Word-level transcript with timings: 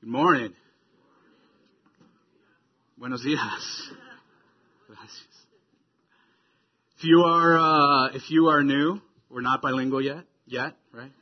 Good 0.00 0.08
morning. 0.08 0.54
Buenos 2.96 3.22
dias. 3.22 3.90
Gracias. 4.86 5.10
If 6.96 7.04
you 7.04 7.20
are 7.20 7.58
uh, 7.58 8.06
if 8.14 8.30
you 8.30 8.46
are 8.46 8.62
new, 8.62 9.02
we're 9.28 9.42
not 9.42 9.60
bilingual 9.60 10.00
yet, 10.00 10.24
yet, 10.46 10.72
right? 10.94 11.12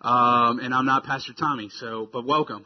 Um, 0.00 0.60
and 0.60 0.72
I'm 0.72 0.86
not 0.86 1.02
Pastor 1.02 1.32
Tommy, 1.32 1.68
so 1.70 2.08
but 2.12 2.24
welcome. 2.24 2.64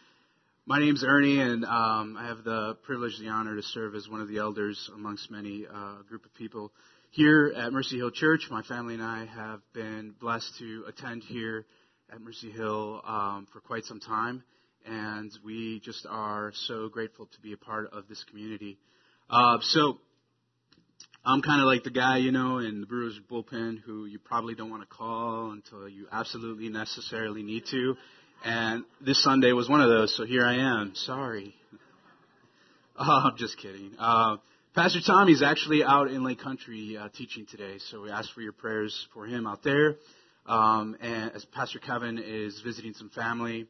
My 0.66 0.78
name's 0.78 1.04
Ernie, 1.06 1.38
and 1.38 1.66
um, 1.66 2.16
I 2.18 2.28
have 2.28 2.42
the 2.42 2.78
privilege, 2.84 3.18
the 3.20 3.28
honor 3.28 3.54
to 3.56 3.62
serve 3.62 3.94
as 3.94 4.08
one 4.08 4.22
of 4.22 4.28
the 4.28 4.38
elders 4.38 4.90
amongst 4.94 5.30
many 5.30 5.66
uh, 5.66 6.00
group 6.08 6.24
of 6.24 6.32
people 6.32 6.72
here 7.10 7.52
at 7.54 7.70
Mercy 7.70 7.98
Hill 7.98 8.12
Church. 8.12 8.48
My 8.50 8.62
family 8.62 8.94
and 8.94 9.02
I 9.02 9.26
have 9.26 9.60
been 9.74 10.14
blessed 10.18 10.54
to 10.60 10.84
attend 10.88 11.22
here 11.22 11.66
at 12.12 12.20
Mercy 12.20 12.50
Hill 12.50 13.02
um, 13.06 13.46
for 13.52 13.60
quite 13.60 13.84
some 13.84 14.00
time, 14.00 14.42
and 14.86 15.30
we 15.44 15.80
just 15.80 16.06
are 16.08 16.52
so 16.66 16.88
grateful 16.88 17.26
to 17.26 17.40
be 17.40 17.52
a 17.52 17.56
part 17.56 17.92
of 17.92 18.08
this 18.08 18.24
community. 18.30 18.78
Uh, 19.28 19.58
so 19.62 19.98
I'm 21.24 21.42
kind 21.42 21.60
of 21.60 21.66
like 21.66 21.82
the 21.82 21.90
guy, 21.90 22.18
you 22.18 22.30
know, 22.30 22.58
in 22.58 22.80
the 22.80 22.86
Brewers 22.86 23.18
bullpen 23.30 23.80
who 23.80 24.06
you 24.06 24.18
probably 24.18 24.54
don't 24.54 24.70
want 24.70 24.82
to 24.82 24.88
call 24.88 25.50
until 25.50 25.88
you 25.88 26.06
absolutely 26.12 26.68
necessarily 26.68 27.42
need 27.42 27.64
to. 27.72 27.96
And 28.44 28.84
this 29.00 29.22
Sunday 29.24 29.52
was 29.52 29.68
one 29.68 29.80
of 29.80 29.88
those, 29.88 30.16
so 30.16 30.24
here 30.24 30.44
I 30.44 30.56
am. 30.56 30.92
Sorry. 30.94 31.54
Oh, 32.98 33.28
I'm 33.30 33.36
just 33.36 33.58
kidding. 33.58 33.92
Uh, 33.98 34.38
Pastor 34.74 35.00
Tommy's 35.06 35.42
actually 35.42 35.84
out 35.84 36.08
in 36.10 36.24
Lake 36.24 36.40
Country 36.40 36.96
uh, 36.96 37.10
teaching 37.14 37.44
today, 37.44 37.76
so 37.90 38.00
we 38.00 38.10
ask 38.10 38.32
for 38.32 38.40
your 38.40 38.54
prayers 38.54 39.06
for 39.12 39.26
him 39.26 39.46
out 39.46 39.62
there. 39.62 39.96
Um, 40.46 40.96
and 41.00 41.32
as 41.32 41.44
Pastor 41.44 41.80
Kevin 41.80 42.18
is 42.18 42.60
visiting 42.64 42.94
some 42.94 43.10
family 43.10 43.66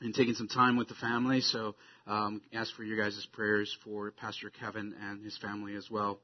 and 0.00 0.14
taking 0.14 0.34
some 0.34 0.48
time 0.48 0.76
with 0.76 0.88
the 0.88 0.94
family, 0.94 1.40
so 1.40 1.74
um, 2.06 2.42
ask 2.52 2.74
for 2.74 2.84
your 2.84 2.98
guys' 2.98 3.26
prayers 3.32 3.74
for 3.82 4.10
Pastor 4.10 4.50
Kevin 4.50 4.94
and 5.00 5.24
his 5.24 5.38
family 5.38 5.74
as 5.74 5.90
well. 5.90 6.18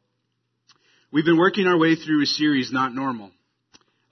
We've 1.11 1.25
been 1.25 1.39
working 1.39 1.67
our 1.67 1.79
way 1.79 1.95
through 1.95 2.23
a 2.23 2.27
series, 2.27 2.71
Not 2.71 2.95
Normal. 2.95 3.31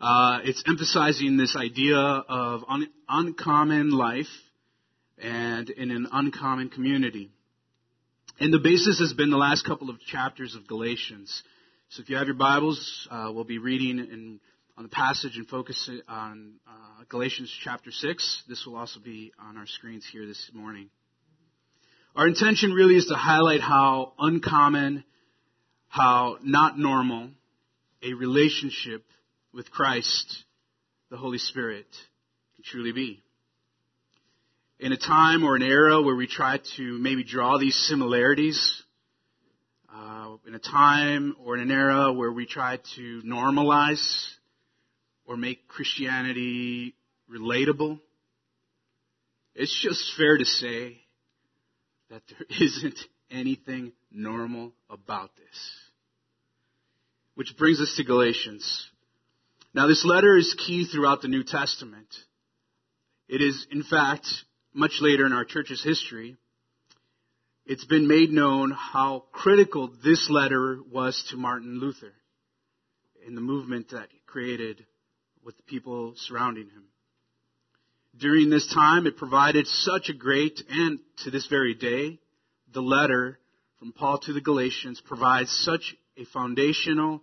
Uh, 0.01 0.41
it's 0.45 0.63
emphasizing 0.67 1.37
this 1.37 1.55
idea 1.57 1.99
of 1.99 2.63
un- 2.67 2.91
uncommon 3.07 3.91
life 3.91 4.27
and 5.23 5.69
in 5.69 5.91
an 5.91 6.09
uncommon 6.11 6.71
community. 6.71 7.31
And 8.39 8.51
the 8.51 8.59
basis 8.59 8.99
has 9.01 9.13
been 9.13 9.29
the 9.29 9.37
last 9.37 9.67
couple 9.67 9.91
of 9.91 10.01
chapters 10.01 10.55
of 10.55 10.67
Galatians. 10.67 11.43
So 11.91 12.01
if 12.01 12.09
you 12.09 12.17
have 12.17 12.27
your 12.27 12.37
Bibles, 12.37 13.07
uh, 13.11 13.31
we'll 13.35 13.45
be 13.45 13.59
reading 13.59 13.99
in, 13.99 14.41
on 14.81 14.85
the 14.85 14.89
passage 14.89 15.37
and 15.37 15.47
focus 15.47 15.91
on 16.09 16.55
uh, 16.67 17.05
Galatians 17.11 17.55
chapter 17.63 17.91
6. 17.91 18.45
This 18.49 18.65
will 18.65 18.77
also 18.77 18.99
be 18.99 19.31
on 19.39 19.59
our 19.59 19.67
screens 19.67 20.09
here 20.11 20.25
this 20.25 20.51
morning. 20.55 20.89
Our 22.17 22.27
intention 22.27 22.73
really 22.73 22.95
is 22.95 23.05
to 23.09 23.15
highlight 23.15 23.61
how 23.61 24.15
uncommon, 24.19 25.05
how 25.89 26.39
not 26.43 26.79
normal 26.79 27.29
a 28.03 28.15
relationship 28.15 29.05
with 29.53 29.71
Christ, 29.71 30.45
the 31.11 31.19
Holy 31.19 31.37
Spirit, 31.37 31.85
can 32.55 32.65
truly 32.65 32.93
be. 32.93 33.23
In 34.79 34.93
a 34.93 34.97
time 34.97 35.45
or 35.45 35.57
an 35.57 35.63
era 35.63 36.01
where 36.01 36.17
we 36.17 36.27
try 36.27 36.59
to 36.79 36.99
maybe 36.99 37.23
draw 37.23 37.59
these 37.59 37.77
similarities, 37.77 38.83
uh, 39.95 40.37
in 40.47 40.55
a 40.55 40.59
time 40.59 41.37
or 41.45 41.55
in 41.55 41.61
an 41.61 41.71
era 41.71 42.15
where 42.15 42.33
we 42.33 42.47
try 42.47 42.79
to 42.97 43.21
normalize 43.27 44.31
or 45.27 45.37
make 45.37 45.69
Christianity 45.69 46.95
relatable, 47.31 48.01
it's 49.55 49.79
just 49.83 50.17
fair 50.17 50.39
to 50.39 50.45
say 50.45 50.99
that 52.11 52.23
there 52.29 52.47
isn't 52.61 52.99
anything 53.31 53.93
normal 54.11 54.73
about 54.89 55.31
this. 55.37 55.77
Which 57.35 57.57
brings 57.57 57.81
us 57.81 57.95
to 57.97 58.05
Galatians. 58.05 58.89
Now, 59.73 59.87
this 59.87 60.05
letter 60.05 60.37
is 60.37 60.57
key 60.67 60.85
throughout 60.85 61.23
the 61.23 61.29
New 61.29 61.45
Testament. 61.45 62.09
It 63.29 63.41
is, 63.41 63.67
in 63.71 63.85
fact, 63.85 64.27
much 64.75 64.99
later 65.01 65.25
in 65.27 65.33
our 65.33 65.45
church's 65.45 65.83
history, 65.83 66.37
it's 67.65 67.85
been 67.85 68.09
made 68.09 68.31
known 68.31 68.73
how 68.73 69.25
critical 69.33 69.93
this 70.03 70.29
letter 70.29 70.81
was 70.91 71.25
to 71.31 71.37
Martin 71.37 71.79
Luther 71.79 72.13
in 73.25 73.37
the 73.37 73.41
movement 73.41 73.91
that 73.91 74.09
created 74.27 74.85
with 75.45 75.57
the 75.57 75.63
people 75.63 76.15
surrounding 76.17 76.65
him. 76.65 76.85
During 78.17 78.51
this 78.51 78.73
time, 78.75 79.07
it 79.07 79.17
provided 79.17 79.67
such 79.67 80.09
a 80.09 80.15
great, 80.15 80.61
and 80.69 80.99
to 81.25 81.31
this 81.31 81.47
very 81.47 81.75
day, 81.75 82.19
the 82.73 82.83
letter 82.83 83.39
from 83.79 83.93
Paul 83.93 84.19
to 84.21 84.33
the 84.33 84.41
Galatians 84.41 85.01
provides 85.01 85.51
such 85.65 85.95
a 86.17 86.25
foundational 86.27 87.23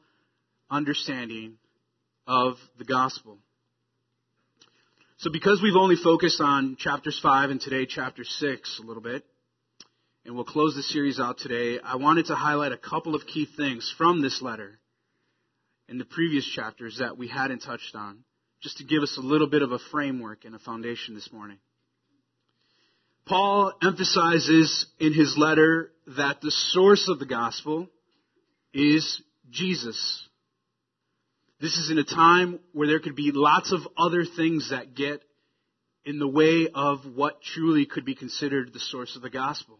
understanding 0.70 1.58
of 2.26 2.56
the 2.78 2.86
gospel. 2.86 3.38
So 5.18 5.32
because 5.32 5.62
we've 5.62 5.76
only 5.76 5.96
focused 5.96 6.42
on 6.42 6.78
chapters 6.78 7.20
5 7.22 7.50
and 7.50 7.62
today 7.62 7.86
chapter 7.86 8.24
6 8.24 8.80
a 8.80 8.86
little 8.86 9.02
bit, 9.02 9.26
and 10.26 10.36
we'll 10.36 10.46
close 10.46 10.76
the 10.76 10.84
series 10.84 11.20
out 11.20 11.38
today, 11.38 11.80
I 11.84 11.96
wanted 11.96 12.28
to 12.28 12.36
highlight 12.36 12.72
a 12.72 12.78
couple 12.78 13.16
of 13.16 13.26
key 13.26 13.48
things 13.58 13.94
from 13.98 14.22
this 14.22 14.42
letter 14.42 14.80
in 15.90 15.98
the 15.98 16.06
previous 16.06 16.46
chapters 16.46 16.98
that 17.00 17.18
we 17.18 17.28
hadn't 17.28 17.60
touched 17.60 17.96
on, 17.96 18.24
just 18.62 18.78
to 18.78 18.84
give 18.84 19.04
us 19.04 19.18
a 19.18 19.26
little 19.26 19.48
bit 19.48 19.62
of 19.62 19.72
a 19.72 19.80
framework 19.92 20.46
and 20.46 20.56
a 20.56 20.60
foundation 20.60 21.16
this 21.16 21.32
morning. 21.32 21.58
Paul 23.26 23.74
emphasizes 23.84 24.86
in 25.00 25.14
his 25.14 25.36
letter 25.38 25.92
that 26.16 26.40
the 26.42 26.52
source 26.52 27.10
of 27.10 27.20
the 27.20 27.26
gospel 27.26 27.88
is 28.74 29.22
Jesus. 29.50 30.28
This 31.60 31.76
is 31.78 31.90
in 31.92 31.98
a 31.98 32.04
time 32.04 32.60
where 32.72 32.88
there 32.88 33.00
could 33.00 33.16
be 33.16 33.32
lots 33.34 33.74
of 33.74 33.82
other 33.98 34.24
things 34.26 34.70
that 34.70 34.96
get 34.96 35.22
in 36.06 36.20
the 36.20 36.28
way 36.28 36.70
of 36.74 37.00
what 37.16 37.42
truly 37.42 37.86
could 37.86 38.06
be 38.06 38.16
considered 38.16 38.72
the 38.72 38.80
source 38.80 39.16
of 39.16 39.22
the 39.22 39.30
gospel. 39.30 39.78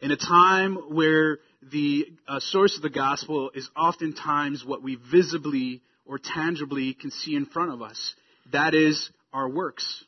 In 0.00 0.12
a 0.12 0.16
time 0.16 0.76
where 0.94 1.38
the 1.62 2.06
uh, 2.26 2.40
source 2.40 2.76
of 2.76 2.82
the 2.82 2.90
gospel 2.90 3.50
is 3.54 3.68
oftentimes 3.76 4.64
what 4.64 4.82
we 4.82 4.96
visibly 5.12 5.82
or 6.06 6.18
tangibly 6.18 6.94
can 6.94 7.10
see 7.10 7.34
in 7.34 7.46
front 7.46 7.72
of 7.72 7.82
us. 7.82 8.14
That 8.52 8.74
is 8.74 9.10
our 9.32 9.48
works. 9.48 10.04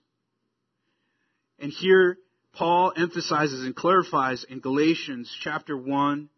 And 1.58 1.70
here, 1.70 2.18
Paul 2.54 2.92
emphasizes 2.96 3.64
and 3.64 3.76
clarifies 3.76 4.44
in 4.44 4.60
Galatians 4.60 5.34
chapter 5.42 5.76
1, 5.76 6.28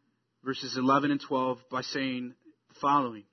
verses 0.45 0.77
11 0.77 1.11
and 1.11 1.21
12 1.21 1.59
by 1.71 1.81
saying 1.83 2.35
the 2.69 2.75
following. 2.81 3.25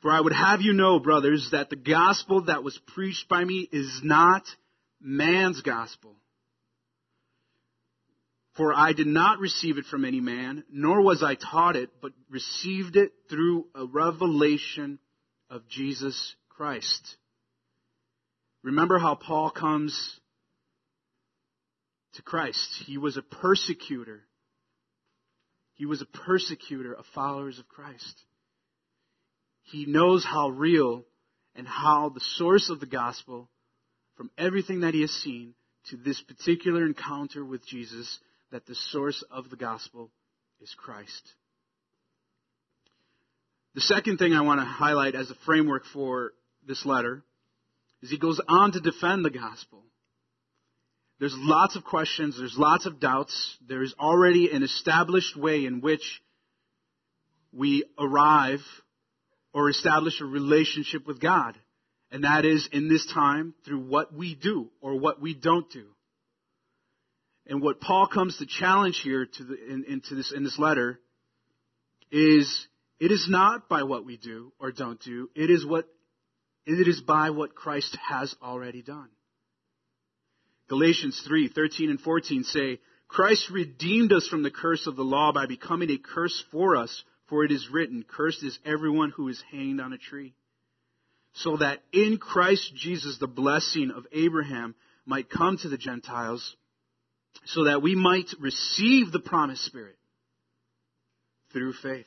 For 0.00 0.10
I 0.10 0.20
would 0.20 0.32
have 0.32 0.62
you 0.62 0.72
know, 0.72 0.98
brothers, 0.98 1.50
that 1.52 1.70
the 1.70 1.76
gospel 1.76 2.44
that 2.46 2.64
was 2.64 2.78
preached 2.94 3.28
by 3.28 3.44
me 3.44 3.68
is 3.70 4.00
not 4.02 4.42
man's 5.00 5.60
gospel. 5.60 6.16
For 8.56 8.74
I 8.74 8.92
did 8.92 9.06
not 9.06 9.38
receive 9.38 9.78
it 9.78 9.86
from 9.86 10.04
any 10.04 10.20
man, 10.20 10.64
nor 10.70 11.00
was 11.00 11.22
I 11.22 11.36
taught 11.36 11.74
it, 11.74 11.90
but 12.02 12.12
received 12.28 12.96
it 12.96 13.12
through 13.30 13.66
a 13.74 13.86
revelation 13.86 14.98
of 15.48 15.66
Jesus 15.68 16.34
Christ. 16.50 17.16
Remember 18.62 18.98
how 18.98 19.14
Paul 19.14 19.50
comes 19.50 20.20
to 22.14 22.22
Christ. 22.22 22.68
He 22.86 22.98
was 22.98 23.16
a 23.16 23.22
persecutor. 23.22 24.20
He 25.74 25.86
was 25.86 26.02
a 26.02 26.06
persecutor 26.06 26.92
of 26.92 27.06
followers 27.14 27.58
of 27.58 27.68
Christ. 27.68 28.22
He 29.62 29.86
knows 29.86 30.24
how 30.24 30.50
real 30.50 31.04
and 31.54 31.66
how 31.66 32.10
the 32.10 32.20
source 32.20 32.68
of 32.68 32.80
the 32.80 32.86
gospel, 32.86 33.48
from 34.16 34.30
everything 34.36 34.80
that 34.80 34.94
he 34.94 35.00
has 35.00 35.10
seen 35.10 35.54
to 35.88 35.96
this 35.96 36.20
particular 36.22 36.84
encounter 36.84 37.44
with 37.44 37.66
Jesus, 37.66 38.18
that 38.52 38.66
the 38.66 38.74
source 38.74 39.24
of 39.30 39.50
the 39.50 39.56
gospel 39.56 40.10
is 40.60 40.72
Christ. 40.78 41.32
The 43.74 43.80
second 43.80 44.18
thing 44.18 44.34
I 44.34 44.42
want 44.42 44.60
to 44.60 44.66
highlight 44.66 45.14
as 45.14 45.30
a 45.30 45.34
framework 45.46 45.84
for 45.92 46.32
this 46.66 46.84
letter 46.84 47.24
is 48.02 48.10
he 48.10 48.18
goes 48.18 48.40
on 48.46 48.72
to 48.72 48.80
defend 48.80 49.24
the 49.24 49.30
gospel. 49.30 49.82
There's 51.18 51.34
lots 51.38 51.76
of 51.76 51.84
questions, 51.84 52.36
there's 52.36 52.56
lots 52.58 52.84
of 52.84 53.00
doubts, 53.00 53.56
there's 53.66 53.94
already 53.98 54.50
an 54.52 54.62
established 54.62 55.36
way 55.36 55.64
in 55.64 55.80
which 55.80 56.20
we 57.52 57.84
arrive 57.98 58.60
or 59.54 59.70
establish 59.70 60.20
a 60.20 60.24
relationship 60.24 61.06
with 61.06 61.20
God. 61.20 61.56
And 62.10 62.24
that 62.24 62.44
is 62.44 62.68
in 62.72 62.88
this 62.88 63.06
time 63.06 63.54
through 63.64 63.80
what 63.80 64.12
we 64.12 64.34
do 64.34 64.68
or 64.82 64.98
what 64.98 65.22
we 65.22 65.32
don't 65.32 65.70
do. 65.70 65.86
And 67.46 67.60
what 67.60 67.80
Paul 67.80 68.06
comes 68.06 68.38
to 68.38 68.46
challenge 68.46 69.00
here 69.02 69.26
to 69.26 69.44
the, 69.44 69.54
in, 69.54 70.02
this, 70.10 70.32
in 70.34 70.44
this 70.44 70.58
letter 70.58 71.00
is 72.10 72.66
it 73.00 73.10
is 73.10 73.26
not 73.28 73.68
by 73.68 73.82
what 73.82 74.04
we 74.04 74.16
do 74.16 74.52
or 74.60 74.70
don't 74.70 75.00
do. 75.00 75.28
It 75.34 75.50
is 75.50 75.66
what, 75.66 75.86
it 76.66 76.86
is 76.86 77.00
by 77.00 77.30
what 77.30 77.54
Christ 77.54 77.96
has 78.08 78.34
already 78.42 78.82
done. 78.82 79.08
Galatians 80.68 81.20
3, 81.26 81.48
13 81.48 81.90
and 81.90 82.00
14 82.00 82.44
say, 82.44 82.78
Christ 83.08 83.50
redeemed 83.50 84.12
us 84.12 84.26
from 84.28 84.42
the 84.42 84.50
curse 84.50 84.86
of 84.86 84.96
the 84.96 85.02
law 85.02 85.32
by 85.32 85.46
becoming 85.46 85.90
a 85.90 85.98
curse 85.98 86.44
for 86.50 86.76
us, 86.76 87.04
for 87.28 87.44
it 87.44 87.50
is 87.50 87.68
written, 87.70 88.04
Cursed 88.08 88.42
is 88.42 88.58
everyone 88.64 89.10
who 89.10 89.28
is 89.28 89.42
hanged 89.50 89.80
on 89.80 89.92
a 89.92 89.98
tree. 89.98 90.34
So 91.34 91.56
that 91.58 91.80
in 91.92 92.18
Christ 92.18 92.74
Jesus 92.74 93.18
the 93.18 93.26
blessing 93.26 93.90
of 93.90 94.06
Abraham 94.12 94.74
might 95.04 95.28
come 95.28 95.58
to 95.58 95.68
the 95.68 95.76
Gentiles, 95.76 96.56
so 97.44 97.64
that 97.64 97.82
we 97.82 97.94
might 97.94 98.28
receive 98.38 99.12
the 99.12 99.20
promised 99.20 99.64
Spirit 99.64 99.96
through 101.52 101.72
faith. 101.74 102.06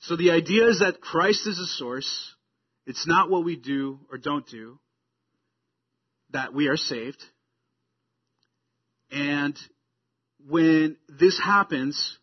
So 0.00 0.16
the 0.16 0.30
idea 0.30 0.68
is 0.68 0.80
that 0.80 1.00
Christ 1.00 1.46
is 1.46 1.58
a 1.58 1.66
source. 1.66 2.34
It's 2.86 3.06
not 3.06 3.30
what 3.30 3.44
we 3.44 3.56
do 3.56 3.98
or 4.10 4.18
don't 4.18 4.46
do 4.46 4.78
that 6.30 6.54
we 6.54 6.68
are 6.68 6.76
saved. 6.76 7.22
And 9.10 9.56
when 10.48 10.96
this 11.08 11.40
happens, 11.42 12.18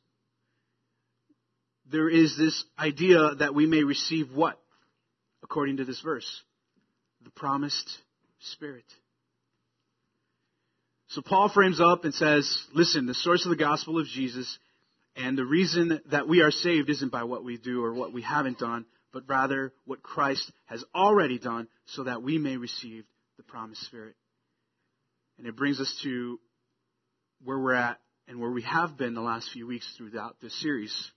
there 1.91 2.09
is 2.09 2.37
this 2.37 2.63
idea 2.77 3.35
that 3.39 3.55
we 3.55 3.65
may 3.65 3.83
receive 3.83 4.31
what? 4.33 4.59
According 5.41 5.77
to 5.77 5.85
this 5.85 6.01
verse. 6.01 6.41
The 7.23 7.31
promised 7.31 7.89
Spirit. 8.51 8.85
So 11.13 11.21
Paul 11.21 11.49
frames 11.49 11.79
up 11.79 12.05
and 12.05 12.13
says, 12.13 12.51
listen, 12.73 13.05
the 13.05 13.13
source 13.13 13.45
of 13.45 13.51
the 13.51 13.55
gospel 13.55 13.99
of 13.99 14.07
Jesus 14.07 14.57
and 15.15 15.37
the 15.37 15.45
reason 15.45 16.01
that 16.09 16.27
we 16.27 16.41
are 16.41 16.49
saved 16.49 16.89
isn't 16.89 17.11
by 17.11 17.23
what 17.23 17.43
we 17.43 17.57
do 17.57 17.83
or 17.83 17.93
what 17.93 18.11
we 18.11 18.23
haven't 18.23 18.57
done, 18.57 18.85
but 19.11 19.21
rather 19.27 19.71
what 19.85 20.01
Christ 20.01 20.51
has 20.65 20.83
already 20.95 21.37
done 21.37 21.67
so 21.85 22.05
that 22.05 22.23
we 22.23 22.39
may 22.39 22.57
receive 22.57 23.05
the 23.37 23.43
promised 23.43 23.81
Spirit. 23.81 24.15
And 25.37 25.45
it 25.45 25.55
brings 25.55 25.79
us 25.79 25.99
to 26.01 26.39
where 27.43 27.59
we're 27.59 27.75
at 27.75 27.99
and 28.27 28.39
where 28.39 28.49
we 28.49 28.63
have 28.63 28.97
been 28.97 29.13
the 29.13 29.21
last 29.21 29.51
few 29.53 29.67
weeks 29.67 29.87
throughout 29.95 30.37
this 30.41 30.59
series. 30.63 31.11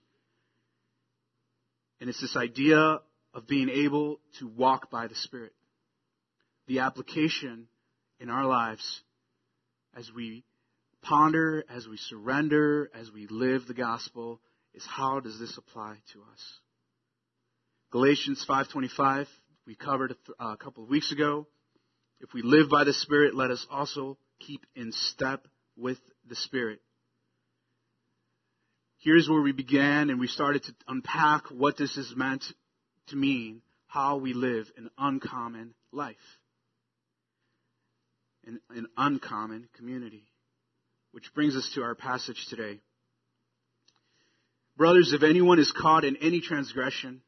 And 1.99 2.07
it's 2.07 2.21
this 2.21 2.37
idea 2.37 2.99
of 3.33 3.47
being 3.47 3.69
able 3.69 4.19
to 4.37 4.47
walk 4.47 4.91
by 4.91 5.07
the 5.07 5.15
Spirit. 5.15 5.53
The 6.67 6.79
application 6.81 7.67
in 8.19 8.29
our 8.29 8.45
lives 8.45 9.01
as 9.97 10.11
we 10.15 10.43
ponder, 11.01 11.63
as 11.69 11.87
we 11.87 11.97
surrender, 11.97 12.89
as 12.93 13.11
we 13.11 13.27
live 13.27 13.65
the 13.65 13.73
gospel, 13.73 14.39
is 14.73 14.85
how 14.85 15.19
does 15.19 15.39
this 15.39 15.57
apply 15.57 15.95
to 16.13 16.21
us? 16.31 16.59
Galatians 17.91 18.45
5:25 18.47 19.27
we 19.65 19.75
covered 19.75 20.15
a 20.39 20.43
uh, 20.43 20.55
couple 20.55 20.83
of 20.83 20.89
weeks 20.89 21.11
ago. 21.11 21.45
If 22.21 22.33
we 22.33 22.41
live 22.41 22.69
by 22.69 22.85
the 22.85 22.93
Spirit, 22.93 23.35
let 23.35 23.51
us 23.51 23.67
also 23.69 24.17
keep 24.39 24.65
in 24.75 24.93
step 24.93 25.45
with 25.75 25.97
the 26.25 26.35
Spirit. 26.35 26.79
Here's 28.99 29.27
where 29.29 29.41
we 29.41 29.51
began 29.51 30.09
and 30.09 30.21
we 30.21 30.27
started 30.27 30.63
to 30.63 30.75
unpack 30.87 31.47
what 31.51 31.77
this 31.77 31.97
is 31.97 32.13
meant 32.15 32.45
to 33.07 33.17
mean, 33.17 33.61
how 33.87 34.17
we 34.17 34.33
live 34.33 34.71
an 34.77 34.89
uncommon 34.97 35.73
life, 35.91 36.15
in 38.47 38.59
an 38.69 38.87
uncommon 38.97 39.67
community. 39.77 40.23
Which 41.11 41.33
brings 41.33 41.55
us 41.55 41.69
to 41.75 41.83
our 41.83 41.95
passage 41.95 42.47
today. 42.49 42.79
Brothers, 44.77 45.13
if 45.13 45.23
anyone 45.23 45.59
is 45.59 45.71
caught 45.71 46.05
in 46.05 46.17
any 46.17 46.39
transgression, 46.39 47.21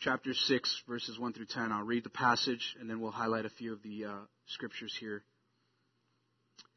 chapter 0.00 0.32
6, 0.34 0.82
verses 0.88 1.18
1 1.18 1.32
through 1.32 1.46
10, 1.46 1.72
I'll 1.72 1.82
read 1.82 2.04
the 2.04 2.10
passage 2.10 2.76
and 2.80 2.88
then 2.88 3.00
we'll 3.00 3.10
highlight 3.10 3.44
a 3.44 3.50
few 3.50 3.72
of 3.72 3.82
the 3.82 4.06
uh, 4.06 4.12
scriptures 4.46 4.96
here. 4.98 5.22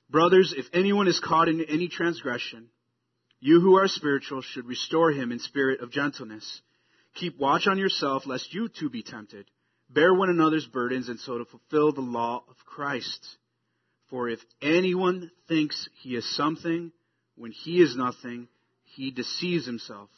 Brothers, 0.10 0.54
if 0.58 0.66
anyone 0.74 1.08
is 1.08 1.22
caught 1.24 1.48
in 1.48 1.64
any 1.64 1.88
transgression, 1.88 2.70
you 3.40 3.62
who 3.62 3.78
are 3.78 3.88
spiritual 3.88 4.42
should 4.42 4.66
restore 4.66 5.12
him 5.12 5.32
in 5.32 5.40
spirit 5.40 5.80
of 5.80 5.92
gentleness. 5.92 6.62
Keep 7.16 7.40
watch 7.40 7.68
on 7.68 7.78
yourself 7.78 8.26
lest 8.26 8.54
you 8.54 8.68
too 8.68 8.90
be 8.90 9.04
tempted. 9.04 9.46
Bear 9.90 10.14
one 10.14 10.30
another's 10.30 10.68
burdens 10.68 11.10
and 11.10 11.20
so 11.20 11.38
to 11.38 11.46
fulfill 11.46 11.92
the 11.92 12.02
law 12.02 12.44
of 12.50 12.56
Christ. 12.66 13.26
For 14.10 14.30
if 14.30 14.40
anyone 14.62 15.32
thinks 15.48 15.88
he 16.02 16.16
is 16.16 16.36
something 16.36 16.92
when 17.36 17.52
he 17.52 17.82
is 17.82 17.96
nothing, 17.96 18.48
he 18.84 19.12
deceives 19.12 19.66
himself. 19.66 20.10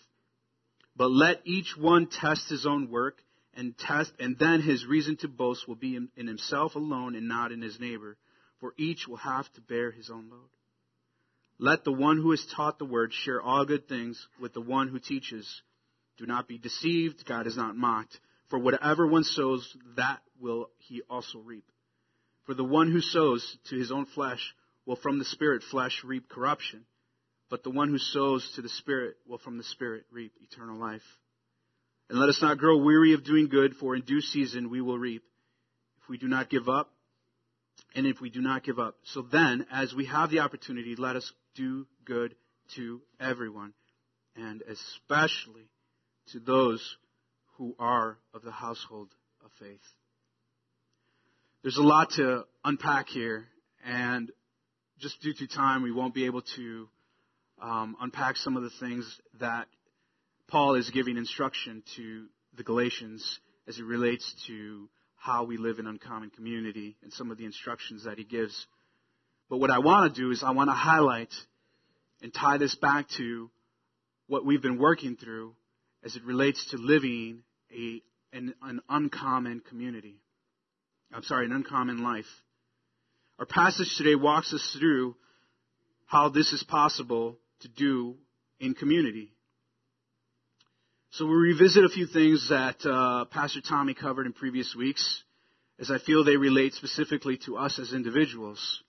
But 0.95 1.11
let 1.11 1.41
each 1.45 1.75
one 1.77 2.07
test 2.07 2.49
his 2.49 2.65
own 2.65 2.89
work 2.89 3.21
and 3.53 3.77
test, 3.77 4.13
and 4.19 4.38
then 4.38 4.61
his 4.61 4.85
reason 4.85 5.17
to 5.17 5.27
boast 5.27 5.67
will 5.67 5.75
be 5.75 5.95
in, 5.95 6.09
in 6.15 6.27
himself 6.27 6.75
alone 6.75 7.15
and 7.15 7.27
not 7.27 7.51
in 7.51 7.61
his 7.61 7.79
neighbor, 7.79 8.17
for 8.59 8.73
each 8.77 9.07
will 9.07 9.17
have 9.17 9.51
to 9.53 9.61
bear 9.61 9.91
his 9.91 10.09
own 10.09 10.29
load. 10.29 10.49
Let 11.59 11.83
the 11.83 11.91
one 11.91 12.17
who 12.17 12.31
is 12.31 12.45
taught 12.55 12.79
the 12.79 12.85
word 12.85 13.13
share 13.13 13.41
all 13.41 13.65
good 13.65 13.88
things 13.88 14.27
with 14.39 14.53
the 14.53 14.61
one 14.61 14.88
who 14.88 14.99
teaches. 14.99 15.61
Do 16.17 16.25
not 16.25 16.47
be 16.47 16.57
deceived, 16.57 17.25
God 17.25 17.45
is 17.45 17.57
not 17.57 17.75
mocked. 17.75 18.19
For 18.49 18.57
whatever 18.57 19.05
one 19.05 19.23
sows, 19.23 19.77
that 19.95 20.21
will 20.39 20.69
he 20.79 21.01
also 21.09 21.39
reap. 21.39 21.65
For 22.45 22.53
the 22.53 22.63
one 22.63 22.91
who 22.91 23.01
sows 23.01 23.57
to 23.69 23.75
his 23.77 23.91
own 23.91 24.05
flesh 24.05 24.55
will 24.85 24.95
from 24.95 25.19
the 25.19 25.25
Spirit 25.25 25.63
flesh 25.63 26.03
reap 26.03 26.27
corruption, 26.27 26.85
but 27.49 27.63
the 27.63 27.69
one 27.69 27.89
who 27.89 27.97
sows 27.97 28.49
to 28.55 28.61
the 28.61 28.69
Spirit 28.69 29.15
will 29.27 29.38
from 29.38 29.57
the 29.57 29.63
Spirit 29.63 30.05
reap 30.11 30.33
eternal 30.41 30.77
life. 30.77 31.01
And 32.09 32.19
let 32.19 32.29
us 32.29 32.41
not 32.41 32.57
grow 32.57 32.77
weary 32.77 33.13
of 33.13 33.23
doing 33.23 33.47
good, 33.47 33.75
for 33.75 33.95
in 33.95 34.01
due 34.01 34.21
season 34.21 34.69
we 34.69 34.81
will 34.81 34.97
reap 34.97 35.23
if 36.01 36.09
we 36.09 36.17
do 36.17 36.27
not 36.27 36.49
give 36.49 36.67
up, 36.67 36.91
and 37.95 38.05
if 38.05 38.19
we 38.19 38.29
do 38.29 38.41
not 38.41 38.63
give 38.63 38.79
up. 38.79 38.95
So 39.03 39.21
then, 39.21 39.67
as 39.71 39.93
we 39.93 40.05
have 40.05 40.31
the 40.31 40.39
opportunity, 40.39 40.95
let 40.95 41.15
us 41.15 41.31
do 41.55 41.85
good 42.05 42.35
to 42.75 43.01
everyone, 43.19 43.73
and 44.35 44.61
especially 44.63 45.69
to 46.31 46.39
those 46.39 46.97
who 47.57 47.75
are 47.77 48.17
of 48.33 48.41
the 48.41 48.51
household 48.51 49.09
of 49.43 49.51
faith. 49.59 49.79
There's 51.63 51.77
a 51.77 51.83
lot 51.83 52.09
to 52.15 52.45
unpack 52.65 53.07
here, 53.07 53.45
and 53.85 54.31
just 54.97 55.21
due 55.21 55.35
to 55.35 55.47
time, 55.47 55.83
we 55.83 55.91
won't 55.91 56.15
be 56.15 56.25
able 56.25 56.41
to 56.55 56.89
um, 57.61 57.95
unpack 58.01 58.37
some 58.37 58.57
of 58.57 58.63
the 58.63 58.71
things 58.79 59.19
that 59.39 59.67
Paul 60.47 60.73
is 60.73 60.89
giving 60.89 61.17
instruction 61.17 61.83
to 61.97 62.25
the 62.57 62.63
Galatians 62.63 63.39
as 63.67 63.77
it 63.77 63.83
relates 63.83 64.33
to 64.47 64.89
how 65.15 65.43
we 65.43 65.57
live 65.57 65.77
in 65.77 65.85
uncommon 65.85 66.31
community 66.31 66.97
and 67.03 67.13
some 67.13 67.29
of 67.29 67.37
the 67.37 67.45
instructions 67.45 68.05
that 68.05 68.17
he 68.17 68.24
gives. 68.24 68.65
But 69.47 69.57
what 69.57 69.69
I 69.69 69.77
want 69.77 70.15
to 70.15 70.19
do 70.19 70.31
is 70.31 70.41
I 70.41 70.53
want 70.53 70.71
to 70.71 70.75
highlight 70.75 71.31
and 72.24 72.33
tie 72.33 72.57
this 72.57 72.74
back 72.74 73.07
to 73.17 73.51
what 74.25 74.43
we've 74.43 74.63
been 74.63 74.79
working 74.79 75.15
through 75.15 75.53
as 76.03 76.15
it 76.15 76.24
relates 76.24 76.71
to 76.71 76.77
living 76.77 77.43
a, 77.71 78.01
an, 78.36 78.55
an 78.63 78.81
uncommon 78.89 79.59
community. 79.59 80.21
I'm 81.13 81.24
sorry, 81.24 81.46
an 81.46 81.51
uncommon 81.51 82.03
life. 82.03 82.25
Our 83.38 83.46
passage 83.46 83.96
today 83.98 84.15
walks 84.15 84.53
us 84.53 84.77
through 84.80 85.15
how 86.06 86.30
this 86.30 86.53
is 86.53 86.63
possible 86.63 87.38
to 87.62 87.68
do 87.68 88.15
in 88.60 88.74
community. 88.75 89.34
So 91.12 91.25
we'll 91.25 91.36
revisit 91.36 91.84
a 91.84 91.89
few 91.89 92.06
things 92.06 92.48
that 92.50 92.86
uh, 92.86 93.25
Pastor 93.25 93.60
Tommy 93.62 93.94
covered 93.94 94.25
in 94.25 94.34
previous 94.34 94.74
weeks, 94.75 95.24
as 95.80 95.91
I 95.91 95.98
feel 96.00 96.24
they 96.24 96.38
relate 96.38 96.74
specifically 96.74 97.38
to 97.46 97.58
us 97.58 97.80
as 97.80 97.91
individuals 97.91 98.82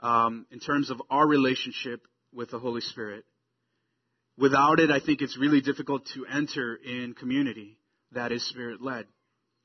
um, 0.00 0.46
in 0.50 0.58
terms 0.58 0.90
of 0.90 1.00
our 1.10 1.26
relationship 1.26 2.06
with 2.34 2.50
the 2.50 2.58
Holy 2.58 2.80
Spirit. 2.80 3.24
Without 4.36 4.80
it, 4.80 4.90
I 4.90 4.98
think 4.98 5.22
it's 5.22 5.38
really 5.38 5.60
difficult 5.60 6.06
to 6.14 6.26
enter 6.26 6.74
in 6.74 7.14
community 7.14 7.78
that 8.12 8.32
is 8.32 8.48
spirit 8.48 8.82
led. 8.82 9.06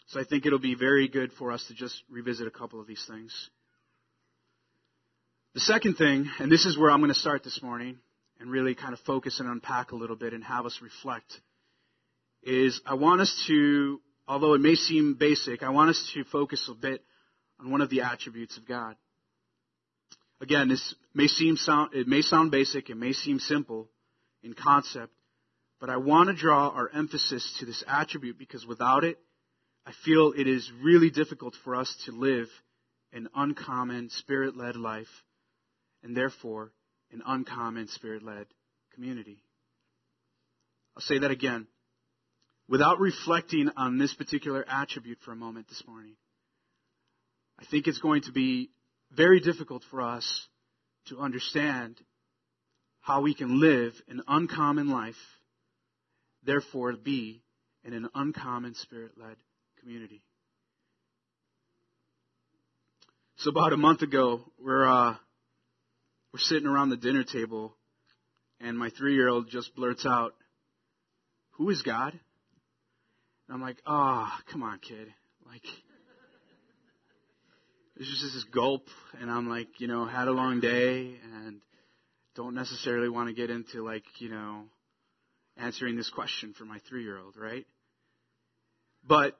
So 0.07 0.21
I 0.21 0.23
think 0.23 0.45
it'll 0.45 0.59
be 0.59 0.75
very 0.75 1.09
good 1.09 1.33
for 1.33 1.51
us 1.51 1.65
to 1.67 1.73
just 1.73 2.01
revisit 2.09 2.47
a 2.47 2.51
couple 2.51 2.79
of 2.79 2.87
these 2.87 3.03
things. 3.07 3.49
The 5.53 5.59
second 5.59 5.95
thing, 5.95 6.29
and 6.39 6.51
this 6.51 6.65
is 6.65 6.77
where 6.77 6.89
I'm 6.89 6.99
going 6.99 7.13
to 7.13 7.19
start 7.19 7.43
this 7.43 7.61
morning 7.61 7.97
and 8.39 8.49
really 8.49 8.73
kind 8.73 8.93
of 8.93 8.99
focus 9.01 9.39
and 9.39 9.49
unpack 9.49 9.91
a 9.91 9.95
little 9.95 10.15
bit 10.15 10.33
and 10.33 10.43
have 10.43 10.65
us 10.65 10.79
reflect, 10.81 11.41
is 12.43 12.79
I 12.85 12.93
want 12.93 13.19
us 13.19 13.43
to, 13.47 13.99
although 14.27 14.53
it 14.53 14.61
may 14.61 14.75
seem 14.75 15.15
basic, 15.15 15.61
I 15.61 15.69
want 15.69 15.89
us 15.89 16.11
to 16.13 16.23
focus 16.25 16.69
a 16.71 16.75
bit 16.75 17.03
on 17.59 17.69
one 17.69 17.81
of 17.81 17.89
the 17.89 18.01
attributes 18.01 18.55
of 18.57 18.65
God. 18.65 18.95
Again, 20.39 20.69
this 20.69 20.95
may 21.13 21.27
seem 21.27 21.57
sound, 21.57 21.93
it 21.93 22.07
may 22.07 22.21
sound 22.21 22.51
basic, 22.51 22.89
it 22.89 22.95
may 22.95 23.11
seem 23.11 23.39
simple 23.39 23.89
in 24.43 24.53
concept, 24.53 25.11
but 25.81 25.89
I 25.89 25.97
want 25.97 26.29
to 26.29 26.35
draw 26.35 26.69
our 26.69 26.89
emphasis 26.93 27.57
to 27.59 27.65
this 27.65 27.83
attribute 27.87 28.37
because 28.37 28.65
without 28.65 29.03
it, 29.03 29.17
I 29.87 29.91
feel 30.03 30.33
it 30.35 30.47
is 30.47 30.69
really 30.83 31.09
difficult 31.09 31.55
for 31.63 31.73
us 31.73 31.95
to 32.05 32.11
live 32.11 32.49
an 33.13 33.29
uncommon 33.33 34.09
spirit 34.09 34.57
led 34.57 34.75
life 34.75 35.07
and 36.03 36.15
therefore 36.15 36.73
an 37.13 37.21
uncommon 37.25 37.87
spirit 37.87 38.21
led 38.21 38.47
community. 38.93 39.37
I'll 40.93 41.03
say 41.03 41.19
that 41.19 41.31
again. 41.31 41.67
Without 42.67 42.99
reflecting 42.99 43.69
on 43.77 43.97
this 43.97 44.13
particular 44.13 44.65
attribute 44.67 45.19
for 45.23 45.31
a 45.31 45.37
moment 45.37 45.69
this 45.69 45.83
morning, 45.87 46.17
I 47.57 47.63
think 47.71 47.87
it's 47.87 47.99
going 47.99 48.23
to 48.23 48.33
be 48.33 48.71
very 49.15 49.39
difficult 49.39 49.85
for 49.89 50.01
us 50.01 50.47
to 51.05 51.19
understand 51.19 51.95
how 52.99 53.21
we 53.21 53.33
can 53.33 53.61
live 53.61 53.93
an 54.09 54.21
uncommon 54.27 54.89
life, 54.89 55.15
therefore 56.43 56.91
be 56.91 57.41
in 57.85 57.93
an 57.93 58.09
uncommon 58.13 58.75
spirit 58.75 59.13
led 59.17 59.37
community. 59.81 60.21
So 63.37 63.51
about 63.51 63.73
a 63.73 63.77
month 63.77 64.01
ago, 64.01 64.41
we're 64.59 64.87
uh, 64.87 65.15
we're 66.33 66.39
sitting 66.39 66.67
around 66.67 66.89
the 66.89 66.97
dinner 66.97 67.23
table, 67.23 67.75
and 68.59 68.77
my 68.77 68.89
three 68.89 69.13
year 69.13 69.29
old 69.29 69.49
just 69.49 69.75
blurts 69.75 70.05
out, 70.05 70.33
"Who 71.51 71.69
is 71.69 71.81
God?" 71.83 72.13
And 72.13 73.55
I'm 73.55 73.61
like, 73.61 73.77
"Ah, 73.85 74.35
oh, 74.35 74.51
come 74.51 74.63
on, 74.63 74.79
kid! 74.79 75.07
Like, 75.45 75.63
it's 77.95 78.09
just 78.09 78.33
this 78.33 78.43
gulp, 78.45 78.87
and 79.19 79.29
I'm 79.29 79.49
like, 79.49 79.67
you 79.79 79.87
know, 79.87 80.05
had 80.05 80.27
a 80.27 80.31
long 80.31 80.59
day, 80.59 81.15
and 81.23 81.61
don't 82.35 82.53
necessarily 82.53 83.09
want 83.09 83.29
to 83.29 83.33
get 83.33 83.49
into 83.49 83.83
like, 83.83 84.03
you 84.19 84.29
know, 84.29 84.65
answering 85.57 85.95
this 85.95 86.09
question 86.09 86.53
for 86.57 86.65
my 86.65 86.79
three 86.87 87.03
year 87.03 87.17
old, 87.17 87.35
right? 87.35 87.65
But 89.03 89.37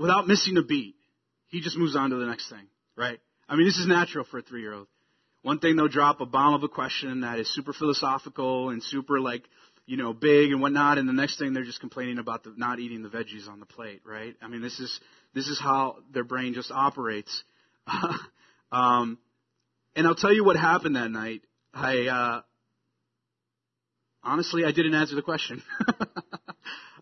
without 0.00 0.26
missing 0.26 0.56
a 0.56 0.62
beat, 0.62 0.96
he 1.48 1.60
just 1.60 1.76
moves 1.76 1.94
on 1.94 2.10
to 2.10 2.16
the 2.16 2.26
next 2.26 2.48
thing, 2.48 2.66
right? 2.96 3.20
I 3.48 3.56
mean, 3.56 3.66
this 3.66 3.76
is 3.76 3.86
natural 3.86 4.24
for 4.24 4.38
a 4.38 4.42
three 4.42 4.62
year 4.62 4.72
old. 4.72 4.86
One 5.42 5.58
thing 5.58 5.76
they'll 5.76 5.88
drop 5.88 6.20
a 6.20 6.26
bomb 6.26 6.54
of 6.54 6.62
a 6.62 6.68
question 6.68 7.20
that 7.20 7.38
is 7.38 7.52
super 7.54 7.72
philosophical 7.72 8.70
and 8.70 8.82
super 8.82 9.20
like, 9.20 9.44
you 9.86 9.96
know, 9.96 10.12
big 10.12 10.52
and 10.52 10.60
whatnot, 10.60 10.98
and 10.98 11.08
the 11.08 11.12
next 11.12 11.38
thing 11.38 11.52
they're 11.52 11.64
just 11.64 11.80
complaining 11.80 12.18
about 12.18 12.44
the, 12.44 12.54
not 12.56 12.78
eating 12.78 13.02
the 13.02 13.08
veggies 13.08 13.48
on 13.48 13.60
the 13.60 13.66
plate, 13.66 14.02
right? 14.04 14.36
I 14.40 14.48
mean, 14.48 14.62
this 14.62 14.78
is 14.80 15.00
this 15.34 15.48
is 15.48 15.60
how 15.60 15.96
their 16.12 16.24
brain 16.24 16.54
just 16.54 16.70
operates. 16.70 17.44
um, 18.72 19.18
and 19.96 20.06
I'll 20.06 20.14
tell 20.14 20.32
you 20.32 20.44
what 20.44 20.56
happened 20.56 20.96
that 20.96 21.10
night. 21.10 21.42
I 21.74 22.06
uh, 22.06 22.40
honestly, 24.22 24.64
I 24.64 24.72
didn't 24.72 24.94
answer 24.94 25.14
the 25.16 25.22
question. 25.22 25.62